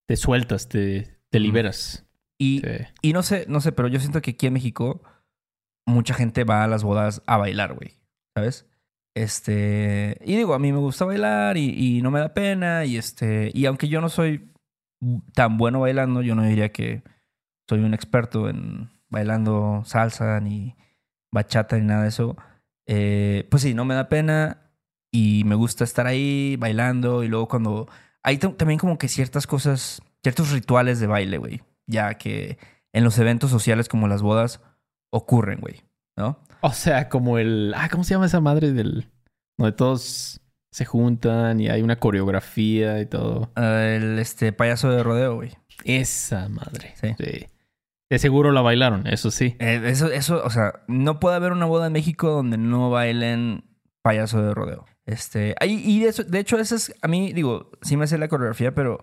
te 0.09 0.17
sueltas, 0.17 0.69
te, 0.69 1.19
te 1.31 1.41
liberas. 1.41 2.07
Y, 2.39 2.61
Sí. 2.61 2.69
y 3.03 3.13
no 3.13 3.23
sé, 3.23 3.45
no 3.49 3.61
sé, 3.61 3.73
pero 3.73 3.89
yo 3.89 4.01
siento 4.01 4.21
que 4.21 4.33
aquí 4.33 4.47
en 4.47 4.55
México 4.55 5.03
mucha 5.87 6.15
gente 6.15 6.45
va 6.45 6.65
a 6.65 6.69
las 6.69 6.83
bodas 6.85 7.23
a 7.27 7.37
bailar, 7.37 7.75
güey. 7.75 7.99
¿Sabes? 8.37 8.67
Este. 9.15 10.19
Y 10.25 10.37
digo, 10.37 10.55
a 10.55 10.59
mí 10.59 10.73
me 10.73 10.79
gusta 10.79 11.05
bailar 11.05 11.57
y, 11.57 11.99
y 11.99 12.03
no 12.03 12.11
me 12.11 12.21
da 12.21 12.35
pena. 12.35 12.85
Y 12.85 12.97
este. 12.97 13.51
Y 13.55 13.67
aunque 13.67 13.89
yo 13.89 14.01
no 14.01 14.09
soy 14.09 14.51
tan 15.35 15.59
bueno 15.59 15.81
bailando, 15.81 16.23
yo 16.23 16.35
no 16.35 16.43
diría 16.45 16.73
que 16.73 17.03
soy 17.69 17.81
un 17.81 17.95
experto 17.95 18.49
en 18.49 18.91
bailando 19.09 19.83
salsa 19.85 20.41
ni 20.41 20.77
bachata 21.33 21.77
ni 21.79 21.85
nada 21.87 22.03
de 22.03 22.09
eso. 22.09 22.37
Eh, 22.87 23.47
pues 23.51 23.63
sí, 23.63 23.75
no 23.75 23.85
me 23.85 23.95
da 23.95 24.09
pena. 24.09 24.62
Y 25.13 25.45
me 25.45 25.55
gusta 25.55 25.85
estar 25.85 26.07
ahí 26.07 26.57
bailando. 26.59 27.23
Y 27.23 27.29
luego 27.29 27.47
cuando. 27.49 27.89
Hay 28.23 28.39
tam- 28.39 28.57
también 28.57 28.79
como 28.79 28.99
que 28.99 29.09
ciertas 29.09 29.47
cosas, 29.47 30.01
ciertos 30.23 30.51
rituales 30.53 31.01
de 31.01 31.07
baile, 31.07 31.39
güey. 31.39 31.61
Ya 31.87 32.15
que 32.15 32.59
en 32.93 33.05
los 33.05 33.19
eventos 33.19 33.51
sociales 33.51 33.89
como 33.89 34.09
las 34.09 34.23
bodas 34.23 34.61
ocurren, 35.11 35.61
güey. 35.61 35.83
¿No? 36.17 36.39
O 36.61 36.73
sea, 36.73 37.09
como 37.09 37.39
el 37.39 37.73
ah, 37.77 37.89
¿cómo 37.91 38.05
se 38.05 38.15
llama 38.15 38.27
esa 38.27 38.41
madre 38.41 38.73
del 38.73 39.09
donde 39.59 39.73
todos 39.77 40.41
se 40.71 40.85
juntan 40.85 41.61
y 41.61 41.69
hay 41.69 41.83
una 41.83 41.99
coreografía 41.99 43.01
y 43.01 43.07
todo? 43.07 43.51
El 43.57 44.19
este 44.19 44.53
payaso 44.53 44.91
de 44.91 45.03
rodeo, 45.03 45.35
güey. 45.37 45.51
Esa 45.85 46.49
madre. 46.49 46.95
Sí. 47.01 47.15
sí. 47.19 47.47
De 48.11 48.19
seguro 48.19 48.53
la 48.53 48.61
bailaron, 48.61 49.07
eso 49.07 49.31
sí. 49.31 49.57
Eh, 49.59 49.81
eso, 49.87 50.13
eso, 50.13 50.43
o 50.45 50.51
sea, 50.51 50.83
no 50.87 51.19
puede 51.19 51.37
haber 51.37 51.53
una 51.53 51.65
boda 51.67 51.87
en 51.87 51.95
México 51.95 52.29
donde 52.31 52.59
no 52.59 52.91
bailen 52.91 53.65
payaso 54.03 54.43
de 54.43 54.53
rodeo. 54.55 54.85
Este, 55.05 55.57
y 55.63 56.01
de, 56.01 56.09
eso, 56.09 56.23
de 56.23 56.39
hecho, 56.39 56.59
eso 56.59 56.77
es, 56.77 56.95
a 57.03 57.09
mí, 57.09 57.33
digo, 57.33 57.71
sí 57.83 57.97
me 57.97 58.05
hace 58.05 58.19
la 58.19 58.29
coreografía, 58.29 58.75
pero 58.75 59.03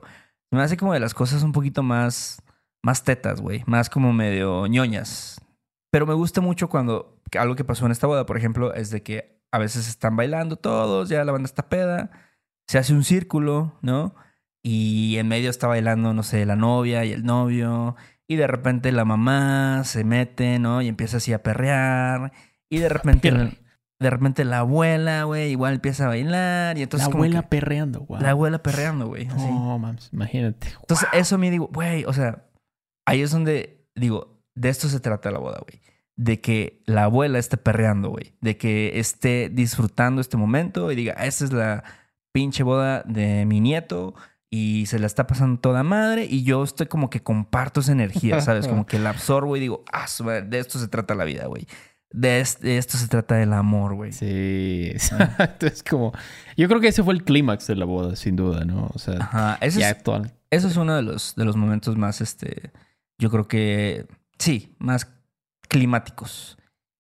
me 0.52 0.62
hace 0.62 0.78
como 0.78 0.94
de 0.94 1.00
las 1.00 1.14
cosas 1.14 1.44
un 1.44 1.52
poquito 1.52 1.84
más, 1.84 2.42
más 2.82 3.04
tetas, 3.04 3.42
güey, 3.42 3.64
más 3.68 3.90
como 3.90 4.14
medio 4.14 4.66
ñoñas. 4.68 5.42
Pero 5.92 6.06
me 6.06 6.14
gusta 6.14 6.42
mucho 6.42 6.70
cuando, 6.70 7.22
algo 7.38 7.56
que 7.56 7.66
pasó 7.66 7.86
en 7.86 7.92
esta 7.92 8.08
boda, 8.08 8.26
por 8.26 8.38
ejemplo, 8.38 8.74
es 8.74 8.92
de 8.92 9.04
que 9.04 9.42
a 9.52 9.60
veces 9.60 9.88
están 9.88 10.16
bailando 10.16 10.56
todos, 10.56 11.10
ya 11.10 11.24
la 11.26 11.32
banda 11.32 11.48
está 11.48 11.68
peda, 11.70 12.12
se 12.68 12.78
hace 12.78 12.94
un 12.94 13.04
círculo, 13.04 13.78
¿no? 13.82 14.16
Y 14.64 15.18
en 15.18 15.28
medio 15.28 15.50
está 15.50 15.68
bailando, 15.68 16.14
no 16.14 16.24
sé, 16.24 16.46
la 16.46 16.56
novia 16.56 17.06
y 17.06 17.12
el 17.12 17.24
novio. 17.24 17.96
Y 18.28 18.36
de 18.36 18.46
repente 18.46 18.92
la 18.92 19.06
mamá 19.06 19.84
se 19.86 20.04
mete, 20.04 20.60
¿no? 20.60 20.82
Y 20.82 20.88
empieza 20.88 21.18
así 21.18 21.34
a 21.34 21.42
perrear. 21.42 22.32
Y 22.70 22.78
de 22.80 22.90
repente. 22.90 23.60
De 24.00 24.10
repente 24.10 24.46
la 24.46 24.60
abuela, 24.60 25.24
güey, 25.24 25.52
igual 25.52 25.76
empieza 25.76 26.06
a 26.06 26.08
bailar. 26.10 26.78
Y 26.78 26.84
entonces 26.84 27.08
la 27.08 27.12
como 27.12 27.24
abuela 27.24 27.42
que- 27.42 27.48
perreando, 27.48 28.02
wow. 28.02 28.20
la 28.22 28.30
abuela 28.32 28.64
perreando, 28.64 29.08
güey. 29.08 29.26
No, 29.26 29.78
mames, 29.78 30.10
imagínate. 30.14 30.68
Entonces, 30.80 31.08
eso 31.14 31.38
me 31.38 31.52
digo, 31.52 31.70
güey, 31.74 32.06
o 32.06 32.14
sea, 32.14 32.46
ahí 33.06 33.22
es 33.22 33.32
donde 33.32 33.86
digo, 33.96 34.40
de 34.56 34.70
esto 34.70 34.88
se 34.88 35.00
trata 35.00 35.32
la 35.32 35.40
boda, 35.40 35.60
güey. 35.62 35.82
De 36.16 36.42
que 36.42 36.82
la 36.86 37.06
abuela 37.06 37.40
esté 37.40 37.58
perreando, 37.58 38.10
güey. 38.10 38.34
De 38.42 38.58
que 38.58 39.00
esté 39.00 39.50
disfrutando 39.50 40.22
este 40.22 40.38
momento 40.38 40.92
y 40.92 40.96
diga, 40.96 41.14
esta 41.14 41.46
es 41.46 41.54
la 41.54 41.84
pinche 42.34 42.64
boda 42.64 43.04
de 43.06 43.46
mi 43.46 43.60
nieto 43.60 44.16
y 44.52 44.86
se 44.88 45.00
la 45.00 45.08
está 45.08 45.28
pasando 45.28 45.60
toda 45.60 45.84
madre 45.84 46.26
y 46.26 46.44
yo 46.44 46.64
estoy 46.64 46.88
como 46.88 47.10
que 47.10 47.22
comparto 47.22 47.80
esa 47.82 47.92
energía, 47.92 48.42
¿sabes? 48.42 48.68
Como 48.68 48.86
que 48.86 49.00
la 49.00 49.12
absorbo 49.12 49.56
y 49.56 49.60
digo, 49.60 49.84
ah, 49.94 50.08
de 50.42 50.60
esto 50.60 50.80
se 50.80 50.88
trata 50.88 51.16
la 51.16 51.24
vida, 51.24 51.46
güey. 51.48 51.68
De, 52.12 52.40
es- 52.40 52.60
de 52.60 52.78
esto 52.78 52.98
se 52.98 53.08
trata 53.08 53.42
el 53.42 53.54
amor, 53.54 53.94
güey. 53.96 54.12
Sí, 54.12 54.88
exacto. 54.92 55.68
Es 55.68 55.84
como. 55.84 56.12
Yo 56.58 56.68
creo 56.68 56.82
que 56.82 56.88
ese 56.88 57.04
fue 57.04 57.14
el 57.14 57.24
clímax 57.24 57.68
de 57.68 57.76
la 57.76 57.86
boda, 57.86 58.16
sin 58.16 58.36
duda, 58.36 58.66
¿no? 58.66 58.90
O 58.94 59.00
sea, 59.00 59.16
Ajá, 59.20 59.58
ese 59.62 59.80
ya 59.82 59.90
es, 59.90 59.98
actual. 59.98 60.34
eso 60.50 60.68
es 60.68 60.76
uno 60.78 60.96
de 60.96 61.02
los, 61.04 61.36
de 61.36 61.46
los 61.46 61.56
momentos 61.56 61.98
más, 61.98 62.22
este, 62.22 62.72
yo 63.20 63.30
creo 63.30 63.48
que, 63.48 64.08
sí, 64.40 64.76
más 64.80 65.08
climáticos. 65.68 66.58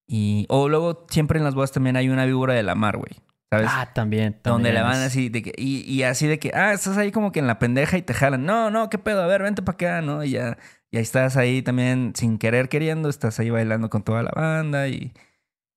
Y, 0.07 0.45
o 0.49 0.69
luego 0.69 1.05
siempre 1.09 1.37
en 1.39 1.43
las 1.45 1.55
bodas 1.55 1.71
también 1.71 1.95
hay 1.95 2.09
una 2.09 2.25
víbora 2.25 2.53
de 2.53 2.63
la 2.63 2.75
mar, 2.75 2.97
güey. 2.97 3.11
¿Sabes? 3.51 3.67
Ah, 3.71 3.89
también. 3.93 4.39
Donde 4.43 4.69
también 4.69 4.75
le 4.75 4.81
van 4.83 5.01
así, 5.01 5.29
de 5.29 5.41
que, 5.41 5.53
y, 5.57 5.79
y 5.91 6.03
así 6.03 6.27
de 6.27 6.37
que, 6.37 6.51
ah, 6.53 6.71
estás 6.73 6.97
ahí 6.97 7.11
como 7.11 7.31
que 7.31 7.39
en 7.39 7.47
la 7.47 7.57
pendeja 7.57 7.97
y 7.97 8.03
te 8.03 8.13
jalan. 8.13 8.45
No, 8.45 8.69
no, 8.69 8.89
qué 8.91 8.99
pedo, 8.99 9.23
a 9.23 9.27
ver, 9.27 9.41
vente 9.41 9.63
para 9.63 9.73
acá, 9.75 10.01
¿no? 10.03 10.23
Y 10.23 10.31
ya, 10.31 10.57
y 10.91 10.97
ahí 10.97 11.03
estás 11.03 11.37
ahí 11.37 11.61
también 11.61 12.13
sin 12.15 12.37
querer 12.37 12.69
queriendo, 12.69 13.09
estás 13.09 13.39
ahí 13.39 13.49
bailando 13.49 13.89
con 13.89 14.03
toda 14.03 14.23
la 14.23 14.31
banda 14.31 14.87
y 14.87 15.13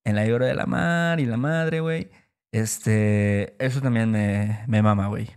en 0.05 0.17
la 0.17 0.27
llora 0.27 0.47
de 0.47 0.55
la 0.55 0.67
mar 0.67 1.21
y 1.21 1.27
la 1.27 1.37
madre, 1.37 1.81
güey. 1.81 2.11
Este, 2.53 3.55
eso 3.65 3.81
también 3.81 4.11
me, 4.11 4.65
me 4.67 4.83
mama, 4.83 5.09
güey. 5.09 5.29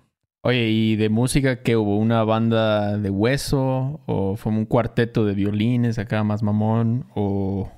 Oye, 0.44 0.70
¿y 0.70 0.96
de 0.96 1.10
música 1.10 1.64
qué 1.64 1.76
hubo? 1.76 1.98
¿Una 1.98 2.24
banda 2.24 2.98
de 2.98 3.10
hueso? 3.10 4.02
¿O 4.06 4.36
fue 4.36 4.52
un 4.52 4.66
cuarteto 4.66 5.26
de 5.26 5.34
violines 5.34 5.98
acá 5.98 6.24
más 6.24 6.44
mamón? 6.44 7.08
¿O 7.16 7.72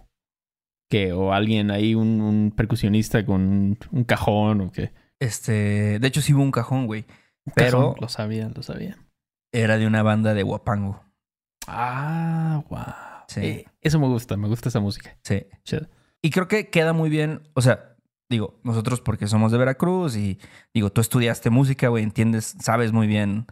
qué? 0.90 1.14
¿O 1.14 1.32
alguien 1.32 1.72
ahí, 1.72 1.96
un, 1.96 2.20
un 2.20 2.52
percusionista 2.52 3.26
con 3.26 3.78
un, 3.92 4.04
cajón 4.04 4.62
o 4.62 4.72
qué? 4.72 4.92
Este, 5.20 6.00
de 6.00 6.08
hecho 6.08 6.22
sí 6.22 6.34
hubo 6.34 6.44
un 6.44 6.52
cajón, 6.52 6.88
güey. 6.88 7.06
Pero- 7.56 7.80
cajón, 7.80 7.96
Lo 8.02 8.10
sabía, 8.10 8.50
lo 8.54 8.62
sabía. 8.64 8.98
Era 9.54 9.78
de 9.78 9.88
una 9.88 10.04
banda 10.04 10.34
de 10.34 10.44
Huapango. 10.44 11.07
Ah, 11.67 12.63
wow. 12.69 12.84
Sí. 13.27 13.65
eso 13.82 13.99
me 13.99 14.08
gusta, 14.08 14.38
me 14.38 14.47
gusta 14.47 14.69
esa 14.69 14.80
música. 14.80 15.17
Sí. 15.23 15.45
Chido. 15.63 15.88
Y 16.21 16.30
creo 16.32 16.47
que 16.47 16.69
queda 16.69 16.93
muy 16.93 17.10
bien, 17.10 17.41
o 17.53 17.62
sea, 17.62 17.95
digo, 18.30 18.60
nosotros 18.63 19.01
porque 19.01 19.27
somos 19.27 19.51
de 19.51 19.58
Veracruz 19.58 20.15
y 20.15 20.39
digo, 20.73 20.89
tú 20.91 21.01
estudiaste 21.01 21.49
música, 21.49 21.89
güey, 21.89 22.03
entiendes, 22.03 22.56
sabes 22.60 22.91
muy 22.91 23.08
bien 23.08 23.45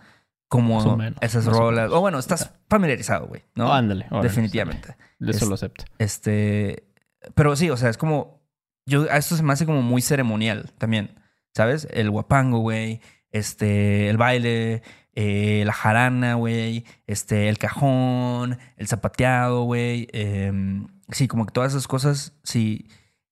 cómo 0.48 0.78
o 0.80 0.98
menos, 0.98 1.18
esas 1.22 1.48
o 1.48 1.52
rolas. 1.52 1.92
O 1.92 2.00
bueno, 2.02 2.18
estás 2.20 2.54
familiarizado, 2.70 3.28
güey, 3.28 3.44
¿no? 3.56 3.68
Oh, 3.70 3.74
ándale. 3.74 4.06
órale, 4.10 4.28
Definitivamente. 4.30 4.92
ándale. 5.20 5.36
Eso 5.36 5.46
Es- 5.46 5.50
lo 5.50 5.56
acepto. 5.56 5.86
Este, 6.00 6.88
pero 7.36 7.56
sí, 7.56 7.70
o 7.70 7.78
sea, 7.78 7.90
es 7.90 7.98
como, 7.98 8.42
yo, 8.86 9.04
a 9.12 9.18
esto 9.18 9.36
se 9.36 9.44
me 9.44 9.54
hace 9.54 9.66
como 9.66 9.82
muy 9.82 10.02
ceremonial 10.02 10.72
también, 10.78 11.20
¿sabes? 11.54 11.88
El 11.92 12.10
guapango, 12.12 12.60
güey, 12.60 13.02
este, 13.32 14.10
el 14.10 14.18
baile, 14.18 14.82
eh, 15.16 15.64
la 15.66 15.74
jarana, 15.74 16.36
güey, 16.36 16.86
este, 17.08 17.50
el 17.50 17.58
cajón, 17.58 18.60
el 18.78 18.88
zapateado, 18.88 19.64
güey, 19.64 20.08
em, 20.12 20.88
sí, 21.10 21.28
como 21.28 21.46
que 21.46 21.54
todas 21.54 21.72
esas 21.74 21.88
cosas, 21.88 22.34
sí. 22.44 22.88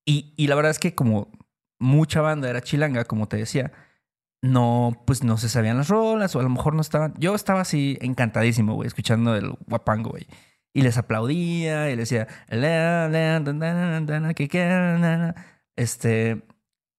Y, 0.06 0.34
y 0.38 0.48
la 0.48 0.56
verdad 0.56 0.72
es 0.72 0.80
que 0.80 0.96
como 0.96 1.32
mucha 1.80 2.22
banda 2.22 2.50
era 2.50 2.62
chilanga, 2.62 3.06
como 3.06 3.28
te 3.28 3.38
decía, 3.38 3.72
no, 4.44 5.02
pues 5.06 5.24
no 5.24 5.38
se 5.38 5.48
sabían 5.48 5.78
las 5.78 5.88
rolas 5.88 6.36
o 6.36 6.40
a 6.40 6.44
lo 6.44 6.50
mejor 6.50 6.76
no 6.76 6.82
estaban. 6.82 7.14
Yo 7.18 7.34
estaba 7.34 7.62
así 7.62 7.98
encantadísimo, 8.02 8.76
güey, 8.76 8.88
escuchando 8.88 9.36
el 9.36 9.52
guapango, 9.68 10.12
güey. 10.12 10.28
Y 10.74 10.82
les 10.82 10.98
aplaudía 10.98 11.90
y 11.90 11.96
les 11.96 12.10
decía, 12.10 12.28
este. 15.76 16.46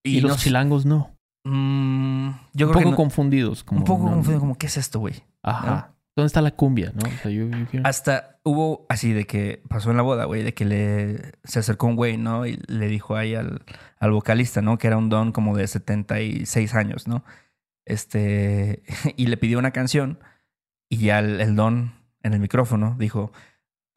Y, 0.02 0.20
los 0.20 0.32
no 0.32 0.38
sé, 0.38 0.44
chilangos 0.44 0.86
no. 0.86 1.13
Mm, 1.44 2.28
yo 2.54 2.66
un 2.66 2.72
creo 2.72 2.72
poco 2.72 2.78
que 2.85 2.90
no- 2.90 2.96
confundidos. 2.96 3.64
Como, 3.64 3.80
un 3.80 3.85
poco 3.85 4.04
no- 4.04 4.12
confundido, 4.12 4.40
como, 4.40 4.59
¿qué 4.59 4.66
es 4.66 4.76
esto, 4.76 4.98
güey? 5.00 5.22
Ajá. 5.42 5.90
¿Dónde 6.16 6.26
está 6.28 6.40
la 6.40 6.52
cumbia, 6.52 6.92
no? 6.94 7.09
O 7.09 7.22
sea, 7.22 7.30
yo- 7.30 7.48
yo 7.48 7.66
quiero- 7.70 7.87
Hasta 7.87 8.38
hubo 8.44 8.87
así 8.88 9.12
de 9.12 9.26
que 9.26 9.62
pasó 9.68 9.90
en 9.90 9.96
la 9.96 10.02
boda, 10.04 10.26
güey, 10.26 10.42
de 10.44 10.54
que 10.54 10.64
le 10.64 11.33
se 11.42 11.59
acercó 11.59 11.87
un 11.88 11.96
güey, 11.96 12.16
¿no? 12.18 12.46
Y 12.46 12.61
le 12.68 12.87
dijo 12.87 13.16
ahí 13.16 13.35
al, 13.35 13.62
al 13.98 14.11
vocalista, 14.12 14.62
¿no? 14.62 14.78
Que 14.78 14.87
era 14.87 14.96
un 14.96 15.09
don 15.09 15.33
como 15.33 15.57
de 15.57 15.66
76 15.66 16.74
años, 16.74 17.09
¿no? 17.09 17.24
Este, 17.85 18.83
y 19.16 19.26
le 19.26 19.37
pidió 19.37 19.59
una 19.59 19.72
canción 19.72 20.18
y 20.88 20.98
ya 20.98 21.18
el, 21.18 21.40
el 21.40 21.57
don 21.57 21.94
en 22.22 22.33
el 22.33 22.40
micrófono 22.40 22.94
dijo, 22.98 23.33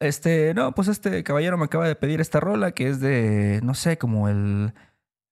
este, 0.00 0.54
no, 0.54 0.72
pues 0.74 0.88
este 0.88 1.22
caballero 1.22 1.56
me 1.56 1.64
acaba 1.66 1.86
de 1.86 1.94
pedir 1.96 2.20
esta 2.20 2.40
rola 2.40 2.72
que 2.72 2.88
es 2.88 3.00
de, 3.00 3.60
no 3.62 3.74
sé, 3.74 3.96
como 3.96 4.28
el, 4.28 4.74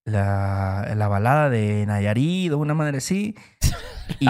la, 0.06 0.94
la 0.96 1.08
balada 1.08 1.50
de 1.50 1.84
Nayarit 1.84 2.52
o 2.52 2.58
una 2.58 2.74
madre 2.74 2.98
así. 2.98 3.36
Y, 4.20 4.28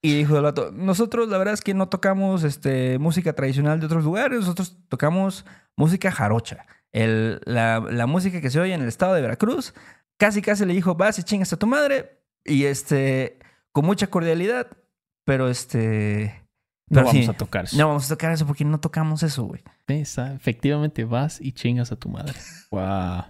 y 0.00 0.14
dijo 0.14 0.36
el 0.36 0.44
vato, 0.44 0.70
nosotros 0.70 1.28
la 1.28 1.36
verdad 1.36 1.54
es 1.54 1.60
que 1.60 1.74
no 1.74 1.88
tocamos 1.88 2.44
este, 2.44 3.00
música 3.00 3.32
tradicional 3.32 3.80
de 3.80 3.86
otros 3.86 4.04
lugares, 4.04 4.38
nosotros 4.38 4.78
tocamos 4.88 5.44
música 5.76 6.12
jarocha. 6.12 6.66
El, 6.92 7.40
la, 7.44 7.80
la 7.80 8.06
música 8.06 8.40
que 8.40 8.48
se 8.48 8.60
oye 8.60 8.74
en 8.74 8.82
el 8.82 8.86
estado 8.86 9.14
de 9.14 9.22
Veracruz. 9.22 9.74
Casi 10.18 10.40
casi 10.40 10.64
le 10.64 10.72
dijo, 10.72 10.94
vas 10.94 11.18
y 11.18 11.24
chingas 11.24 11.52
a 11.52 11.56
tu 11.56 11.66
madre. 11.66 12.22
Y 12.44 12.66
este, 12.66 13.40
con 13.72 13.84
mucha 13.84 14.06
cordialidad, 14.06 14.68
pero 15.24 15.48
este... 15.48 16.41
no 17.00 17.04
vamos 17.06 17.24
sí, 17.24 17.30
a 17.30 17.32
tocar 17.36 17.64
eso. 17.64 17.76
No 17.76 17.88
vamos 17.88 18.06
a 18.06 18.14
tocar 18.14 18.32
eso 18.32 18.46
porque 18.46 18.64
no 18.64 18.78
tocamos 18.80 19.22
eso, 19.22 19.44
güey. 19.44 19.62
Efectivamente 19.88 21.04
vas 21.04 21.40
y 21.40 21.52
chingas 21.52 21.92
a 21.92 21.96
tu 21.96 22.08
madre. 22.08 22.34
Wow. 22.72 23.24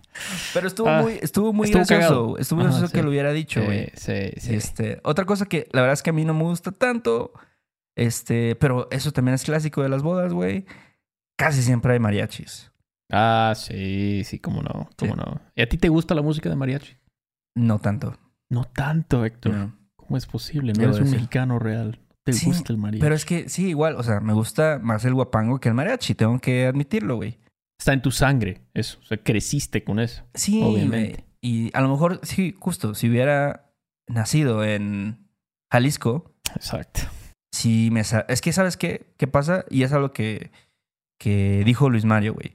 Pero 0.55 0.69
estuvo 0.69 0.89
Ah, 0.89 1.03
muy, 1.03 1.19
estuvo 1.21 1.53
muy 1.53 1.65
estuvo 1.67 1.81
gracioso. 1.81 2.01
cagado. 2.01 2.39
Estuvo 2.39 2.59
muy 2.61 2.67
Ajá, 2.67 2.75
gracioso 2.77 2.93
que 2.93 2.99
sí. 3.01 3.03
lo 3.05 3.11
hubiera 3.11 3.33
dicho, 3.33 3.61
güey. 3.65 3.91
sí, 3.95 4.31
sí. 4.37 4.55
Este, 4.55 5.01
otra 5.03 5.25
cosa 5.25 5.47
que 5.47 5.67
la 5.73 5.81
verdad 5.81 5.95
es 5.95 6.03
que 6.05 6.11
a 6.11 6.13
mí 6.13 6.25
no 6.25 6.33
me 6.33 6.45
gusta 6.45 6.71
tanto, 6.71 7.33
este, 7.97 8.55
pero 8.55 8.87
eso 8.93 9.11
también 9.11 9.35
es 9.35 9.43
clásico 9.43 9.83
de 9.83 9.89
las 9.89 10.05
bodas, 10.05 10.33
güey. 10.33 10.65
Casi 11.37 11.61
siempre 11.63 11.93
hay 11.95 11.99
mariachis. 11.99 12.71
Ah, 13.11 13.53
sí, 13.57 14.23
sí, 14.25 14.39
cómo 14.39 14.63
no, 14.63 14.89
cómo 14.97 15.15
Sí. 15.15 15.19
no. 15.19 15.41
¿Y 15.57 15.63
a 15.63 15.69
ti 15.69 15.77
te 15.77 15.89
gusta 15.89 16.15
la 16.15 16.23
música 16.23 16.49
de 16.49 16.55
mariachi? 16.55 16.97
No 17.57 17.81
tanto. 17.81 18.17
No 18.49 18.63
tanto, 18.65 19.25
Héctor. 19.25 19.55
No. 19.55 19.77
¿Cómo 19.97 20.17
es 20.17 20.27
posible? 20.27 20.73
No 20.73 20.79
Debo 20.79 20.91
eres 20.93 20.99
un 20.99 21.05
decir. 21.07 21.19
mexicano 21.19 21.59
real. 21.59 21.99
¿Te 22.25 22.33
Sí, 22.33 22.47
gusta 22.47 22.73
el 22.73 22.79
mariachi? 22.79 23.01
Pero 23.03 23.15
es 23.15 23.25
que 23.25 23.49
sí, 23.49 23.69
igual, 23.69 23.97
o 23.97 24.03
sea, 24.03 24.21
me 24.21 24.33
gusta 24.33 24.79
más 24.83 25.05
el 25.05 25.15
guapango 25.15 25.59
que 25.61 25.69
el 25.69 25.75
mariachi, 25.75 26.15
tengo 26.15 26.39
que 26.39 26.67
admitirlo, 26.67 27.17
güey. 27.17 27.39
Está 27.79 27.93
en 27.93 28.03
tu 28.03 28.13
sangre 28.13 28.61
eso. 28.75 28.99
O 29.03 29.07
sea, 29.07 29.17
creciste 29.19 29.83
con 29.83 29.99
eso. 29.99 30.23
Sí, 30.35 30.63
Obviamente. 30.63 31.25
Y 31.41 31.77
a 31.77 31.81
lo 31.81 31.89
mejor, 31.89 32.21
sí, 32.23 32.55
justo, 32.61 32.95
si 32.95 33.09
hubiera 33.11 33.73
nacido 34.07 34.63
en 34.65 35.27
Jalisco, 35.73 36.33
Exacto. 36.55 37.01
sí 37.53 37.89
me... 37.91 38.05
sa- 38.05 38.25
Es 38.29 38.41
que, 38.41 38.53
¿sabes 38.53 38.77
qué? 38.77 39.13
¿Qué 39.17 39.27
pasa? 39.27 39.65
Y 39.69 39.83
es 39.83 39.93
algo 39.93 40.13
que, 40.13 40.53
que 41.19 41.63
dijo 41.65 41.91
Luis 41.91 42.05
Mario, 42.05 42.35
güey. 42.35 42.55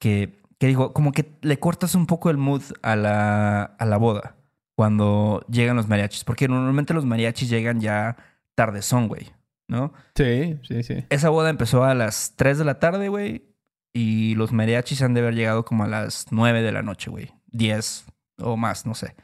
Que, 0.00 0.40
que 0.58 0.66
dijo, 0.66 0.94
como 0.94 1.12
que 1.12 1.30
le 1.42 1.58
cortas 1.58 1.94
un 1.94 2.06
poco 2.06 2.30
el 2.30 2.38
mood 2.38 2.62
a 2.80 2.96
la, 2.96 3.62
a 3.64 3.84
la 3.84 3.98
boda 3.98 4.36
cuando 4.76 5.44
llegan 5.50 5.76
los 5.76 5.88
mariachis. 5.88 6.24
Porque 6.24 6.48
normalmente 6.48 6.94
los 6.94 7.04
mariachis 7.04 7.50
llegan 7.50 7.80
ya 7.82 8.16
tardezón, 8.54 9.08
güey, 9.08 9.32
¿no? 9.68 9.92
Sí, 10.14 10.58
sí, 10.66 10.82
sí. 10.82 11.04
Esa 11.10 11.28
boda 11.28 11.50
empezó 11.50 11.84
a 11.84 11.94
las 11.94 12.34
3 12.36 12.58
de 12.58 12.64
la 12.64 12.78
tarde, 12.78 13.08
güey. 13.08 13.44
Y 13.92 14.34
los 14.34 14.52
mariachis 14.52 15.02
han 15.02 15.14
de 15.14 15.20
haber 15.20 15.34
llegado 15.34 15.64
como 15.64 15.84
a 15.84 15.88
las 15.88 16.26
9 16.30 16.62
de 16.62 16.72
la 16.72 16.82
noche, 16.82 17.10
güey. 17.10 17.32
10 17.52 18.06
o 18.38 18.56
más, 18.56 18.86
no 18.86 18.94
sé. 18.94 19.14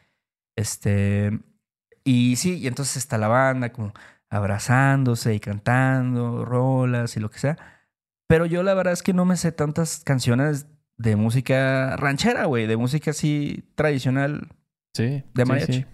Este. 0.56 1.40
Y 2.04 2.36
sí, 2.36 2.58
y 2.58 2.66
entonces 2.66 2.96
está 2.96 3.18
la 3.18 3.28
banda 3.28 3.72
como 3.72 3.92
abrazándose 4.30 5.34
y 5.34 5.40
cantando 5.40 6.44
rolas 6.44 7.16
y 7.16 7.20
lo 7.20 7.30
que 7.30 7.40
sea. 7.40 7.58
Pero 8.28 8.46
yo 8.46 8.62
la 8.62 8.74
verdad 8.74 8.92
es 8.92 9.02
que 9.02 9.12
no 9.12 9.24
me 9.24 9.36
sé 9.36 9.50
tantas 9.50 10.02
canciones 10.04 10.66
de 10.96 11.16
música 11.16 11.96
ranchera, 11.96 12.44
güey. 12.44 12.66
De 12.66 12.76
música 12.76 13.10
así 13.10 13.64
tradicional. 13.74 14.48
Sí. 14.94 15.24
De 15.34 15.42
sí, 15.42 15.48
mariachi. 15.48 15.72
sí. 15.72 15.86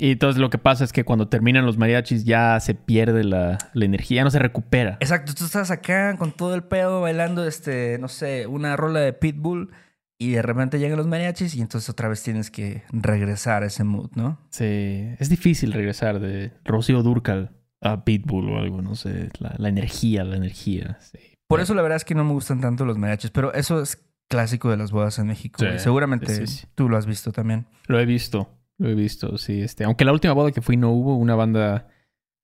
Y 0.00 0.12
entonces 0.12 0.40
lo 0.40 0.48
que 0.48 0.58
pasa 0.58 0.84
es 0.84 0.92
que 0.92 1.04
cuando 1.04 1.28
terminan 1.28 1.66
los 1.66 1.76
mariachis 1.76 2.24
ya 2.24 2.58
se 2.60 2.74
pierde 2.74 3.24
la, 3.24 3.58
la 3.74 3.84
energía, 3.84 4.18
ya 4.18 4.24
no 4.24 4.30
se 4.30 4.38
recupera. 4.38 4.96
Exacto, 5.00 5.34
tú 5.34 5.44
estás 5.44 5.72
acá 5.72 6.16
con 6.16 6.30
todo 6.32 6.54
el 6.54 6.62
pedo 6.62 7.00
bailando, 7.00 7.44
este, 7.44 7.98
no 7.98 8.06
sé, 8.06 8.46
una 8.46 8.76
rola 8.76 9.00
de 9.00 9.12
Pitbull 9.12 9.72
y 10.16 10.32
de 10.32 10.42
repente 10.42 10.78
llegan 10.78 10.98
los 10.98 11.08
mariachis 11.08 11.56
y 11.56 11.60
entonces 11.60 11.90
otra 11.90 12.08
vez 12.08 12.22
tienes 12.22 12.50
que 12.50 12.84
regresar 12.92 13.64
a 13.64 13.66
ese 13.66 13.82
mood, 13.82 14.10
¿no? 14.14 14.38
Sí, 14.50 15.14
es 15.18 15.28
difícil 15.28 15.72
regresar 15.72 16.20
de 16.20 16.52
Rocío 16.64 17.02
Durcal 17.02 17.56
a 17.80 18.04
Pitbull 18.04 18.50
o 18.50 18.58
algo, 18.58 18.82
no 18.82 18.94
sé, 18.94 19.30
la, 19.40 19.54
la 19.58 19.68
energía, 19.68 20.22
la 20.22 20.36
energía. 20.36 20.98
Sí. 21.00 21.18
Por 21.48 21.60
eso 21.60 21.74
la 21.74 21.82
verdad 21.82 21.96
es 21.96 22.04
que 22.04 22.14
no 22.14 22.24
me 22.24 22.32
gustan 22.32 22.60
tanto 22.60 22.84
los 22.84 22.98
mariachis, 22.98 23.30
pero 23.30 23.52
eso 23.52 23.80
es 23.80 24.04
clásico 24.28 24.70
de 24.70 24.76
las 24.76 24.92
bodas 24.92 25.18
en 25.18 25.26
México. 25.26 25.58
Sí, 25.60 25.66
güey. 25.66 25.78
Seguramente 25.78 26.46
sí. 26.46 26.66
tú 26.74 26.88
lo 26.88 26.96
has 26.96 27.06
visto 27.06 27.32
también. 27.32 27.66
Lo 27.86 27.98
he 27.98 28.06
visto, 28.06 28.57
lo 28.78 28.88
he 28.88 28.94
visto, 28.94 29.36
sí. 29.38 29.60
Este, 29.62 29.84
aunque 29.84 30.04
la 30.04 30.12
última 30.12 30.32
boda 30.34 30.52
que 30.52 30.62
fui 30.62 30.76
no 30.76 30.90
hubo 30.90 31.16
una 31.16 31.34
banda 31.34 31.88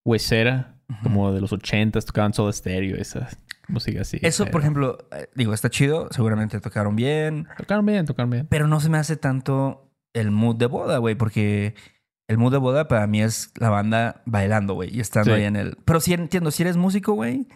huesera, 0.04 0.76
como 1.02 1.32
de 1.32 1.40
los 1.40 1.52
ochentas, 1.52 2.04
tocaban 2.04 2.34
Soda 2.34 2.52
Stereo, 2.52 2.96
esa 2.96 3.28
música 3.68 4.02
así. 4.02 4.18
Eso, 4.22 4.44
pero- 4.44 4.52
por 4.52 4.60
ejemplo, 4.60 4.98
eh, 5.12 5.28
digo, 5.34 5.54
está 5.54 5.70
chido, 5.70 6.08
seguramente 6.10 6.60
tocaron 6.60 6.94
bien, 6.96 7.46
Tocaron 7.56 7.86
bien, 7.86 8.04
tocaron 8.04 8.30
bien. 8.30 8.46
pero 8.48 8.68
no 8.68 8.80
se 8.80 8.90
me 8.90 8.98
hace 8.98 9.16
tanto 9.16 9.90
el 10.12 10.30
mood 10.30 10.56
de 10.56 10.66
boda, 10.66 10.98
güey, 10.98 11.14
porque 11.14 11.74
el 12.28 12.36
mood 12.38 12.52
de 12.52 12.58
boda 12.58 12.86
para 12.88 13.06
mí 13.06 13.22
es 13.22 13.52
la 13.58 13.70
banda 13.70 14.22
bailando, 14.26 14.74
güey, 14.74 14.94
y 14.94 15.00
estando 15.00 15.30
Sí. 15.34 15.40
ahí 15.40 15.44
en 15.44 15.56
el... 15.56 15.76
Pero 15.84 16.00
sí 16.00 16.12
entiendo, 16.12 16.50
si 16.50 16.62
eres 16.62 16.76
músico, 16.76 17.14
güey, 17.14 17.46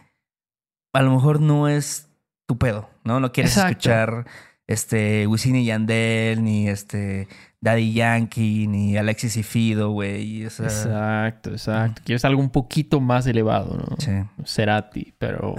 a 0.94 1.02
lo 1.02 1.10
mejor 1.12 1.40
no 1.40 1.68
es 1.68 2.08
tu 2.46 2.56
pedo, 2.58 2.88
¿no? 3.04 3.20
No 3.20 3.30
quieres 3.32 3.52
Exacto. 3.52 3.72
escuchar 3.72 4.26
este 4.66 5.26
Wisin 5.26 5.56
y 5.56 5.66
Yandel, 5.66 6.42
ni 6.42 6.68
este 6.68 7.28
Daddy 7.60 7.92
Yankee, 7.92 8.66
ni 8.68 8.96
Alexis 8.96 9.36
y 9.36 9.42
Fido, 9.42 9.90
güey. 9.90 10.42
esa- 10.44 10.64
Exacto, 10.64 11.50
exacto. 11.50 12.02
Quieres 12.04 12.24
algo 12.24 12.40
un 12.40 12.50
poquito 12.50 13.00
más 13.00 13.26
elevado, 13.26 13.76
¿no? 13.76 13.96
Sí. 13.98 14.12
Cerati, 14.44 15.12
pero... 15.18 15.54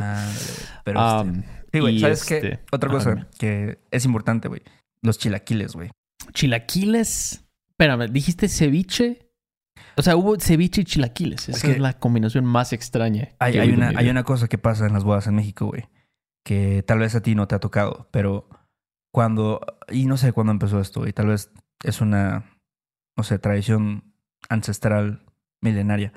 Pero 0.84 1.18
este, 1.20 1.30
um, 1.30 1.44
Sí, 1.72 1.80
güey, 1.80 2.00
¿sabes 2.00 2.26
qué? 2.26 2.36
este- 2.38 2.60
Otra 2.72 2.90
Ajá, 2.90 2.98
cosa 2.98 3.28
que 3.38 3.80
es 3.92 4.06
importante, 4.06 4.48
güey. 4.48 4.62
Los 5.04 5.20
chilaquiles, 5.20 5.74
güey. 5.76 5.92
Chilaquiles. 6.34 7.46
Espérame, 7.72 8.08
¿dijiste 8.12 8.48
ceviche? 8.48 9.30
O 9.96 10.02
sea, 10.02 10.16
hubo 10.16 10.38
ceviche 10.40 10.82
y 10.82 10.86
chilaquiles. 10.86 11.50
Esa 11.50 11.68
Es 11.68 11.76
es, 11.76 11.80
la 11.80 11.94
combinación 12.00 12.46
más 12.46 12.74
extraña. 12.74 13.30
Hay, 13.40 13.58
hay 13.58 13.72
una, 13.72 13.90
hay 13.96 14.10
una 14.10 14.24
cosa 14.24 14.48
que 14.48 14.58
pasa 14.58 14.88
en 14.88 14.94
las 14.94 15.04
bodas 15.04 15.28
en 15.28 15.36
México, 15.36 15.68
güey. 15.68 15.90
Que 16.46 16.84
tal 16.88 17.00
vez 17.00 17.16
a 17.16 17.22
ti 17.22 17.36
no 17.36 17.48
te 17.48 17.56
ha 17.56 17.60
tocado, 17.60 18.08
pero 18.12 18.50
cuando... 19.14 19.60
Y 19.90 20.06
no 20.06 20.18
sé 20.18 20.32
cuándo 20.34 20.52
empezó 20.52 20.80
esto, 20.80 21.08
y 21.08 21.14
tal 21.14 21.28
vez 21.28 21.52
es 21.84 22.02
una, 22.02 22.46
no 23.18 23.24
sé, 23.24 23.40
tradición 23.40 24.14
ancestral 24.50 25.26
milenaria. 25.62 26.14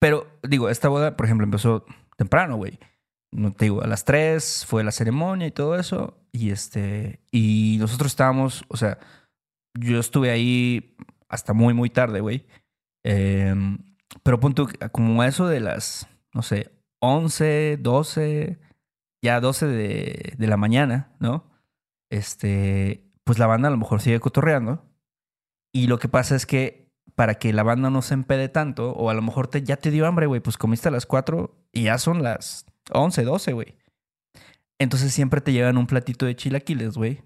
Pero, 0.00 0.26
digo, 0.42 0.68
esta 0.68 0.88
boda, 0.88 1.16
por 1.16 1.26
ejemplo, 1.26 1.44
empezó 1.44 1.84
temprano, 2.16 2.56
güey. 2.56 2.78
No 3.32 3.52
te 3.52 3.66
digo, 3.66 3.82
a 3.82 3.86
las 3.86 4.04
3 4.04 4.66
fue 4.66 4.84
la 4.84 4.92
ceremonia 4.92 5.46
y 5.46 5.52
todo 5.52 5.78
eso. 5.78 6.18
Y 6.32 6.50
este... 6.50 7.20
Y 7.30 7.76
nosotros 7.80 8.12
estábamos, 8.12 8.64
o 8.68 8.76
sea, 8.76 8.98
yo 9.78 10.00
estuve 10.00 10.30
ahí 10.30 10.96
hasta 11.28 11.52
muy, 11.52 11.74
muy 11.74 11.90
tarde, 11.90 12.20
güey. 12.20 12.46
Em, 13.04 13.78
pero 14.22 14.40
punto, 14.40 14.68
como 14.92 15.24
eso 15.24 15.46
de 15.46 15.60
las, 15.60 16.08
no 16.34 16.42
sé, 16.42 16.70
11, 17.00 17.78
12, 17.80 18.58
ya 19.22 19.40
12 19.40 19.66
de, 19.66 20.34
de 20.36 20.46
la 20.46 20.56
mañana, 20.56 21.12
¿no? 21.20 21.50
Este, 22.10 23.10
pues 23.24 23.38
la 23.38 23.46
banda 23.46 23.68
a 23.68 23.70
lo 23.70 23.78
mejor 23.78 24.00
sigue 24.00 24.20
cotorreando. 24.20 24.84
Y 25.72 25.86
lo 25.86 25.98
que 25.98 26.08
pasa 26.08 26.36
es 26.36 26.46
que 26.46 26.92
para 27.14 27.34
que 27.34 27.52
la 27.52 27.62
banda 27.62 27.90
no 27.90 28.02
se 28.02 28.14
empede 28.14 28.48
tanto, 28.48 28.92
o 28.92 29.10
a 29.10 29.14
lo 29.14 29.22
mejor 29.22 29.48
te, 29.48 29.62
ya 29.62 29.76
te 29.76 29.90
dio 29.90 30.06
hambre, 30.06 30.26
güey, 30.26 30.40
pues 30.40 30.56
comiste 30.56 30.88
a 30.88 30.92
las 30.92 31.06
4 31.06 31.54
y 31.72 31.84
ya 31.84 31.98
son 31.98 32.22
las 32.22 32.66
11, 32.92 33.24
12, 33.24 33.52
güey. 33.52 33.76
Entonces 34.78 35.12
siempre 35.12 35.40
te 35.40 35.52
llevan 35.52 35.78
un 35.78 35.86
platito 35.86 36.26
de 36.26 36.36
chilaquiles, 36.36 36.96
güey, 36.96 37.22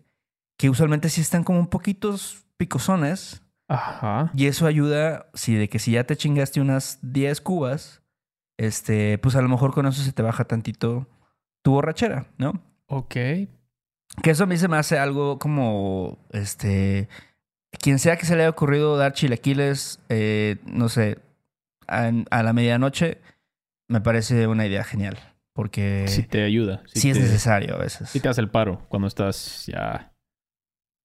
que 0.58 0.70
usualmente 0.70 1.08
sí 1.08 1.20
están 1.20 1.44
como 1.44 1.58
un 1.58 1.68
poquitos 1.68 2.44
picosones. 2.56 3.42
Ajá. 3.68 4.30
Y 4.34 4.46
eso 4.46 4.66
ayuda, 4.66 5.30
si 5.34 5.54
de 5.54 5.68
que 5.68 5.78
si 5.78 5.92
ya 5.92 6.04
te 6.04 6.16
chingaste 6.16 6.60
unas 6.60 6.98
10 7.02 7.40
cubas, 7.40 8.02
este, 8.58 9.18
pues 9.18 9.36
a 9.36 9.42
lo 9.42 9.48
mejor 9.48 9.72
con 9.72 9.86
eso 9.86 10.02
se 10.02 10.12
te 10.12 10.22
baja 10.22 10.44
tantito 10.44 11.08
tu 11.62 11.72
borrachera, 11.72 12.26
¿no? 12.38 12.62
Ok. 12.86 13.14
Que 13.14 14.30
eso 14.30 14.44
a 14.44 14.46
mí 14.46 14.56
se 14.56 14.68
me 14.68 14.76
hace 14.76 14.98
algo 14.98 15.38
como, 15.38 16.18
este, 16.30 17.08
quien 17.80 17.98
sea 17.98 18.16
que 18.16 18.26
se 18.26 18.34
le 18.36 18.42
haya 18.42 18.50
ocurrido 18.50 18.96
dar 18.96 19.12
chilaquiles, 19.12 20.00
eh, 20.08 20.56
no 20.64 20.88
sé, 20.88 21.18
a, 21.88 22.10
a 22.30 22.42
la 22.42 22.52
medianoche, 22.52 23.20
me 23.88 24.00
parece 24.00 24.46
una 24.46 24.66
idea 24.66 24.84
genial, 24.84 25.18
porque 25.52 26.04
Sí 26.08 26.22
te 26.24 26.42
ayuda. 26.44 26.82
sí, 26.92 27.00
Sí 27.00 27.10
es 27.10 27.18
necesario 27.18 27.74
a 27.74 27.78
veces. 27.78 28.08
Sí 28.10 28.20
te 28.20 28.28
hace 28.28 28.40
el 28.40 28.50
paro 28.50 28.84
cuando 28.88 29.08
estás 29.08 29.66
ya 29.66 30.12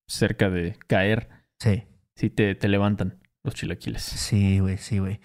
cerca 0.07 0.49
de 0.49 0.77
caer. 0.87 1.29
Sí, 1.59 1.83
Sí 2.15 2.29
te, 2.29 2.55
te 2.55 2.67
levantan 2.67 3.19
los 3.43 3.55
chilaquiles. 3.55 4.01
sí, 4.03 4.59
güey, 4.59 4.77
sí, 4.77 4.99
güey. 4.99 5.19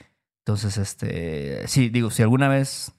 Entonces, 0.45 0.79
este, 0.79 1.67
sí, 1.67 1.89
digo, 1.89 2.11
si 2.11 2.23
alguna 2.23 2.49
vez, 2.49 2.93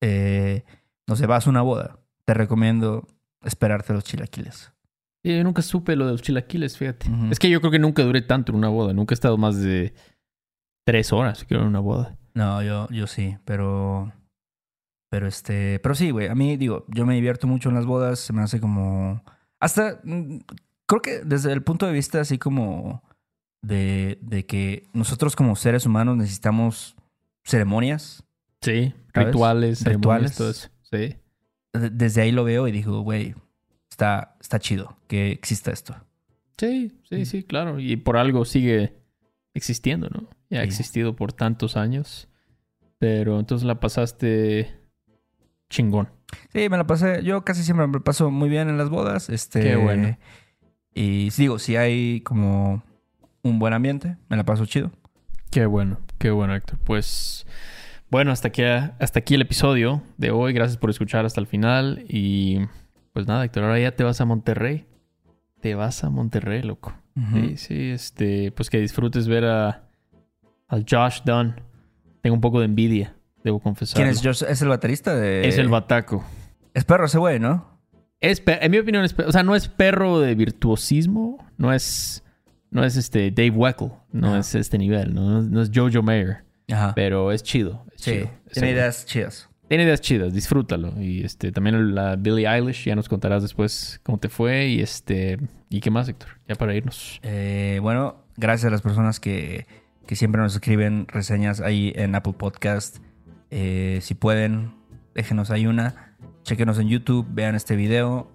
eh, 0.00 0.64
no 1.06 1.14
sé, 1.14 1.26
vas 1.26 1.46
a 1.46 1.50
una 1.50 1.60
boda, 1.62 1.98
te 2.24 2.32
recomiendo 2.34 3.06
esperarte 3.44 3.92
los 3.92 4.02
chilaquiles. 4.04 4.72
Sí, 5.22 5.36
yo 5.36 5.44
nunca 5.44 5.62
supe 5.62 5.96
lo 5.96 6.06
de 6.06 6.12
los 6.12 6.22
chilaquiles, 6.22 6.78
fíjate. 6.78 7.06
Es 7.30 7.38
que 7.38 7.50
yo 7.50 7.60
creo 7.60 7.70
que 7.70 7.78
nunca 7.78 8.02
duré 8.02 8.22
tanto 8.22 8.52
en 8.52 8.58
una 8.58 8.68
boda. 8.68 8.92
Nunca 8.94 9.12
he 9.12 9.14
estado 9.16 9.36
más 9.36 9.60
de 9.60 9.92
tres 10.86 11.12
horas, 11.12 11.44
creo, 11.46 11.60
en 11.60 11.66
una 11.68 11.80
boda. 11.80 12.16
No, 12.34 12.62
yo, 12.62 12.88
yo 12.90 13.06
sí, 13.06 13.36
pero. 13.44 14.12
Pero 15.10 15.26
este. 15.26 15.78
Pero 15.80 15.94
sí, 15.94 16.10
güey. 16.10 16.28
A 16.28 16.34
mí, 16.34 16.56
digo, 16.56 16.86
yo 16.88 17.04
me 17.04 17.14
divierto 17.14 17.46
mucho 17.46 17.68
en 17.68 17.74
las 17.74 17.84
bodas. 17.86 18.18
Se 18.20 18.32
me 18.32 18.42
hace 18.42 18.60
como. 18.60 19.22
Hasta. 19.60 20.00
mm, 20.04 20.38
Creo 20.86 21.02
que 21.02 21.20
desde 21.24 21.52
el 21.52 21.62
punto 21.62 21.86
de 21.86 21.92
vista 21.92 22.20
así 22.20 22.38
como. 22.38 23.02
De, 23.62 24.18
de 24.22 24.46
que 24.46 24.88
nosotros 24.94 25.36
como 25.36 25.54
seres 25.54 25.84
humanos 25.84 26.16
necesitamos 26.16 26.96
ceremonias. 27.44 28.24
Sí, 28.62 28.94
¿Sabes? 29.12 29.28
rituales, 29.28 29.84
Rituales. 29.84 30.36
todo 30.36 30.50
eso. 30.50 30.68
Sí. 30.90 31.16
De- 31.74 31.90
Desde 31.90 32.22
ahí 32.22 32.32
lo 32.32 32.44
veo 32.44 32.66
y 32.68 32.72
digo, 32.72 33.02
güey, 33.02 33.34
está, 33.90 34.36
está 34.40 34.58
chido 34.58 34.96
que 35.08 35.30
exista 35.32 35.70
esto. 35.72 35.94
Sí, 36.58 36.92
Mm. 36.92 37.04
sí, 37.08 37.26
sí, 37.26 37.42
claro. 37.42 37.80
Y 37.80 37.96
por 37.96 38.16
algo 38.16 38.44
sigue 38.44 38.94
existiendo, 39.54 40.08
¿no? 40.10 40.28
Ya 40.50 40.60
ha 40.60 40.62
Sí. 40.62 40.68
existido 40.68 41.16
por 41.16 41.32
tantos 41.32 41.76
años. 41.76 42.28
Pero 42.98 43.38
entonces 43.40 43.66
la 43.66 43.80
pasaste 43.80 44.76
chingón. 45.70 46.08
Sí, 46.52 46.68
me 46.68 46.76
la 46.76 46.86
pasé. 46.86 47.22
Yo 47.24 47.44
casi 47.44 47.62
siempre 47.62 47.86
me 47.86 47.94
la 47.94 48.00
paso 48.00 48.30
muy 48.30 48.48
bien 48.48 48.68
en 48.68 48.76
las 48.78 48.90
bodas. 48.90 49.30
Este, 49.30 49.62
Qué 49.62 49.76
bueno. 49.76 50.16
Y 50.94 51.30
sí, 51.30 51.42
digo, 51.44 51.58
si 51.58 51.76
hay 51.76 52.20
como 52.20 52.82
un 53.42 53.58
buen 53.58 53.72
ambiente, 53.72 54.16
me 54.28 54.36
la 54.36 54.44
paso 54.44 54.66
chido. 54.66 54.92
Qué 55.50 55.66
bueno, 55.66 55.98
qué 56.18 56.30
bueno, 56.30 56.54
Héctor. 56.54 56.78
Pues 56.84 57.46
bueno, 58.10 58.32
hasta 58.32 58.48
aquí, 58.48 58.62
hasta 58.62 59.18
aquí 59.20 59.34
el 59.34 59.42
episodio 59.42 60.02
de 60.18 60.30
hoy. 60.30 60.52
Gracias 60.52 60.76
por 60.76 60.90
escuchar 60.90 61.24
hasta 61.24 61.40
el 61.40 61.46
final. 61.46 62.04
Y 62.08 62.58
pues 63.12 63.26
nada, 63.26 63.44
Héctor, 63.44 63.64
ahora 63.64 63.78
ya 63.78 63.94
te 63.96 64.04
vas 64.04 64.20
a 64.20 64.24
Monterrey. 64.24 64.86
Te 65.60 65.74
vas 65.74 66.04
a 66.04 66.10
Monterrey, 66.10 66.62
loco. 66.62 66.94
Sí, 67.32 67.56
sí, 67.58 67.90
este, 67.90 68.50
pues 68.52 68.70
que 68.70 68.78
disfrutes 68.78 69.28
ver 69.28 69.44
a 69.44 69.90
al 70.68 70.86
Josh 70.88 71.20
Dunn. 71.24 71.60
Tengo 72.22 72.34
un 72.34 72.40
poco 72.40 72.60
de 72.60 72.66
envidia, 72.66 73.14
debo 73.44 73.60
confesar. 73.60 73.96
¿Quién 73.96 74.08
es 74.08 74.22
Josh? 74.22 74.42
¿Es 74.48 74.62
el 74.62 74.68
baterista 74.68 75.14
de...? 75.14 75.46
Es 75.46 75.58
el 75.58 75.68
bataco. 75.68 76.24
Es 76.72 76.84
perro 76.84 77.06
ese 77.06 77.18
güey, 77.18 77.38
¿no? 77.38 77.78
Es, 78.20 78.42
en 78.46 78.70
mi 78.70 78.78
opinión, 78.78 79.04
es, 79.04 79.14
o 79.18 79.32
sea, 79.32 79.42
no 79.42 79.54
es 79.54 79.68
perro 79.68 80.20
de 80.20 80.34
virtuosismo, 80.34 81.44
no 81.56 81.72
es, 81.72 82.22
no 82.70 82.84
es 82.84 82.96
este 82.96 83.30
Dave 83.30 83.50
Weckl, 83.50 83.86
no 84.12 84.36
es 84.36 84.54
este 84.54 84.78
nivel, 84.78 85.14
no, 85.14 85.42
no 85.42 85.62
es 85.62 85.70
Jojo 85.74 86.02
Mayer, 86.02 86.44
Ajá. 86.70 86.92
pero 86.94 87.32
es 87.32 87.42
chido. 87.42 87.84
es 87.94 88.02
Sí, 88.02 88.12
chido. 88.12 88.30
Tiene 88.52 88.70
ideas 88.70 89.04
chidas. 89.06 89.49
Tiene 89.70 89.84
ideas 89.84 90.00
chidas, 90.00 90.34
disfrútalo. 90.34 91.00
Y 91.00 91.22
este, 91.22 91.52
también 91.52 91.94
la 91.94 92.16
Billie 92.16 92.48
Eilish, 92.48 92.86
ya 92.86 92.96
nos 92.96 93.08
contarás 93.08 93.40
después 93.40 94.00
cómo 94.02 94.18
te 94.18 94.28
fue. 94.28 94.66
Y 94.66 94.80
este, 94.80 95.38
¿y 95.68 95.78
qué 95.78 95.92
más, 95.92 96.08
Héctor? 96.08 96.28
Ya 96.48 96.56
para 96.56 96.74
irnos. 96.74 97.20
Eh, 97.22 97.78
bueno, 97.80 98.16
gracias 98.36 98.66
a 98.66 98.70
las 98.70 98.82
personas 98.82 99.20
que, 99.20 99.68
que 100.08 100.16
siempre 100.16 100.42
nos 100.42 100.54
escriben 100.54 101.06
reseñas 101.06 101.60
ahí 101.60 101.92
en 101.94 102.16
Apple 102.16 102.32
Podcast. 102.32 102.96
Eh, 103.52 104.00
si 104.02 104.14
pueden, 104.14 104.72
déjenos 105.14 105.52
ahí 105.52 105.68
una. 105.68 106.16
Chequenos 106.42 106.80
en 106.80 106.88
YouTube, 106.88 107.28
vean 107.30 107.54
este 107.54 107.76
video 107.76 108.28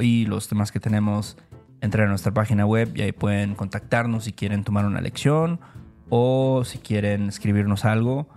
y 0.00 0.24
los 0.24 0.48
temas 0.48 0.72
que 0.72 0.80
tenemos. 0.80 1.36
Entren 1.82 2.06
a 2.06 2.08
nuestra 2.08 2.32
página 2.32 2.64
web 2.64 2.90
y 2.94 3.02
ahí 3.02 3.12
pueden 3.12 3.54
contactarnos 3.54 4.24
si 4.24 4.32
quieren 4.32 4.64
tomar 4.64 4.86
una 4.86 5.02
lección 5.02 5.60
o 6.08 6.62
si 6.64 6.78
quieren 6.78 7.28
escribirnos 7.28 7.84
algo. 7.84 8.30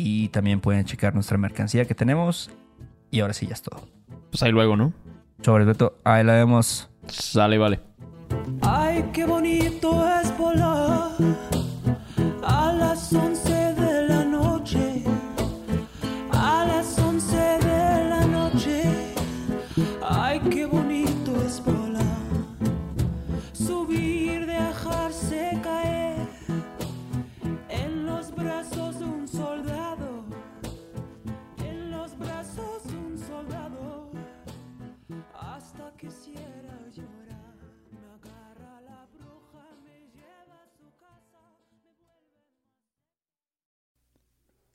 Y 0.00 0.28
también 0.28 0.60
pueden 0.60 0.84
checar 0.84 1.12
nuestra 1.12 1.36
mercancía 1.38 1.84
que 1.84 1.92
tenemos. 1.92 2.52
Y 3.10 3.18
ahora 3.18 3.34
sí, 3.34 3.48
ya 3.48 3.54
es 3.54 3.62
todo. 3.62 3.80
Pues 4.30 4.40
ahí 4.44 4.52
luego, 4.52 4.76
¿no? 4.76 4.92
Sobre 5.42 5.74
todo, 5.74 5.98
ahí 6.04 6.22
la 6.22 6.34
vemos. 6.34 6.88
Sale, 7.08 7.58
vale. 7.58 7.80
Ay, 8.62 9.10
qué 9.12 9.26
bonito 9.26 10.08
es 10.20 10.38
volar 10.38 11.10
a 12.44 12.72
las 12.74 13.12
11 13.12 13.47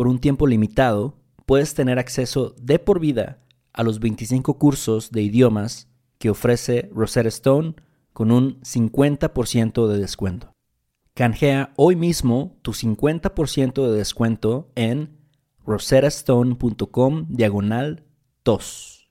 Por 0.00 0.08
un 0.08 0.18
tiempo 0.18 0.46
limitado, 0.46 1.18
puedes 1.44 1.74
tener 1.74 1.98
acceso 1.98 2.54
de 2.58 2.78
por 2.78 3.00
vida 3.00 3.42
a 3.74 3.82
los 3.82 4.00
25 4.00 4.56
cursos 4.56 5.10
de 5.10 5.20
idiomas 5.20 5.90
que 6.16 6.30
ofrece 6.30 6.88
Rosetta 6.94 7.28
Stone 7.28 7.74
con 8.14 8.30
un 8.30 8.58
50% 8.62 9.88
de 9.88 9.98
descuento. 9.98 10.54
Canjea 11.12 11.74
hoy 11.76 11.96
mismo 11.96 12.56
tu 12.62 12.72
50% 12.72 13.90
de 13.90 13.98
descuento 13.98 14.72
en 14.74 15.18
rosettastone.com 15.66 17.26
diagonal 17.28 18.06
tos. 18.42 19.10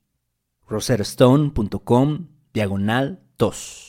rosettastone.com 0.68 2.30
diagonal 2.52 3.20
tos. 3.38 3.89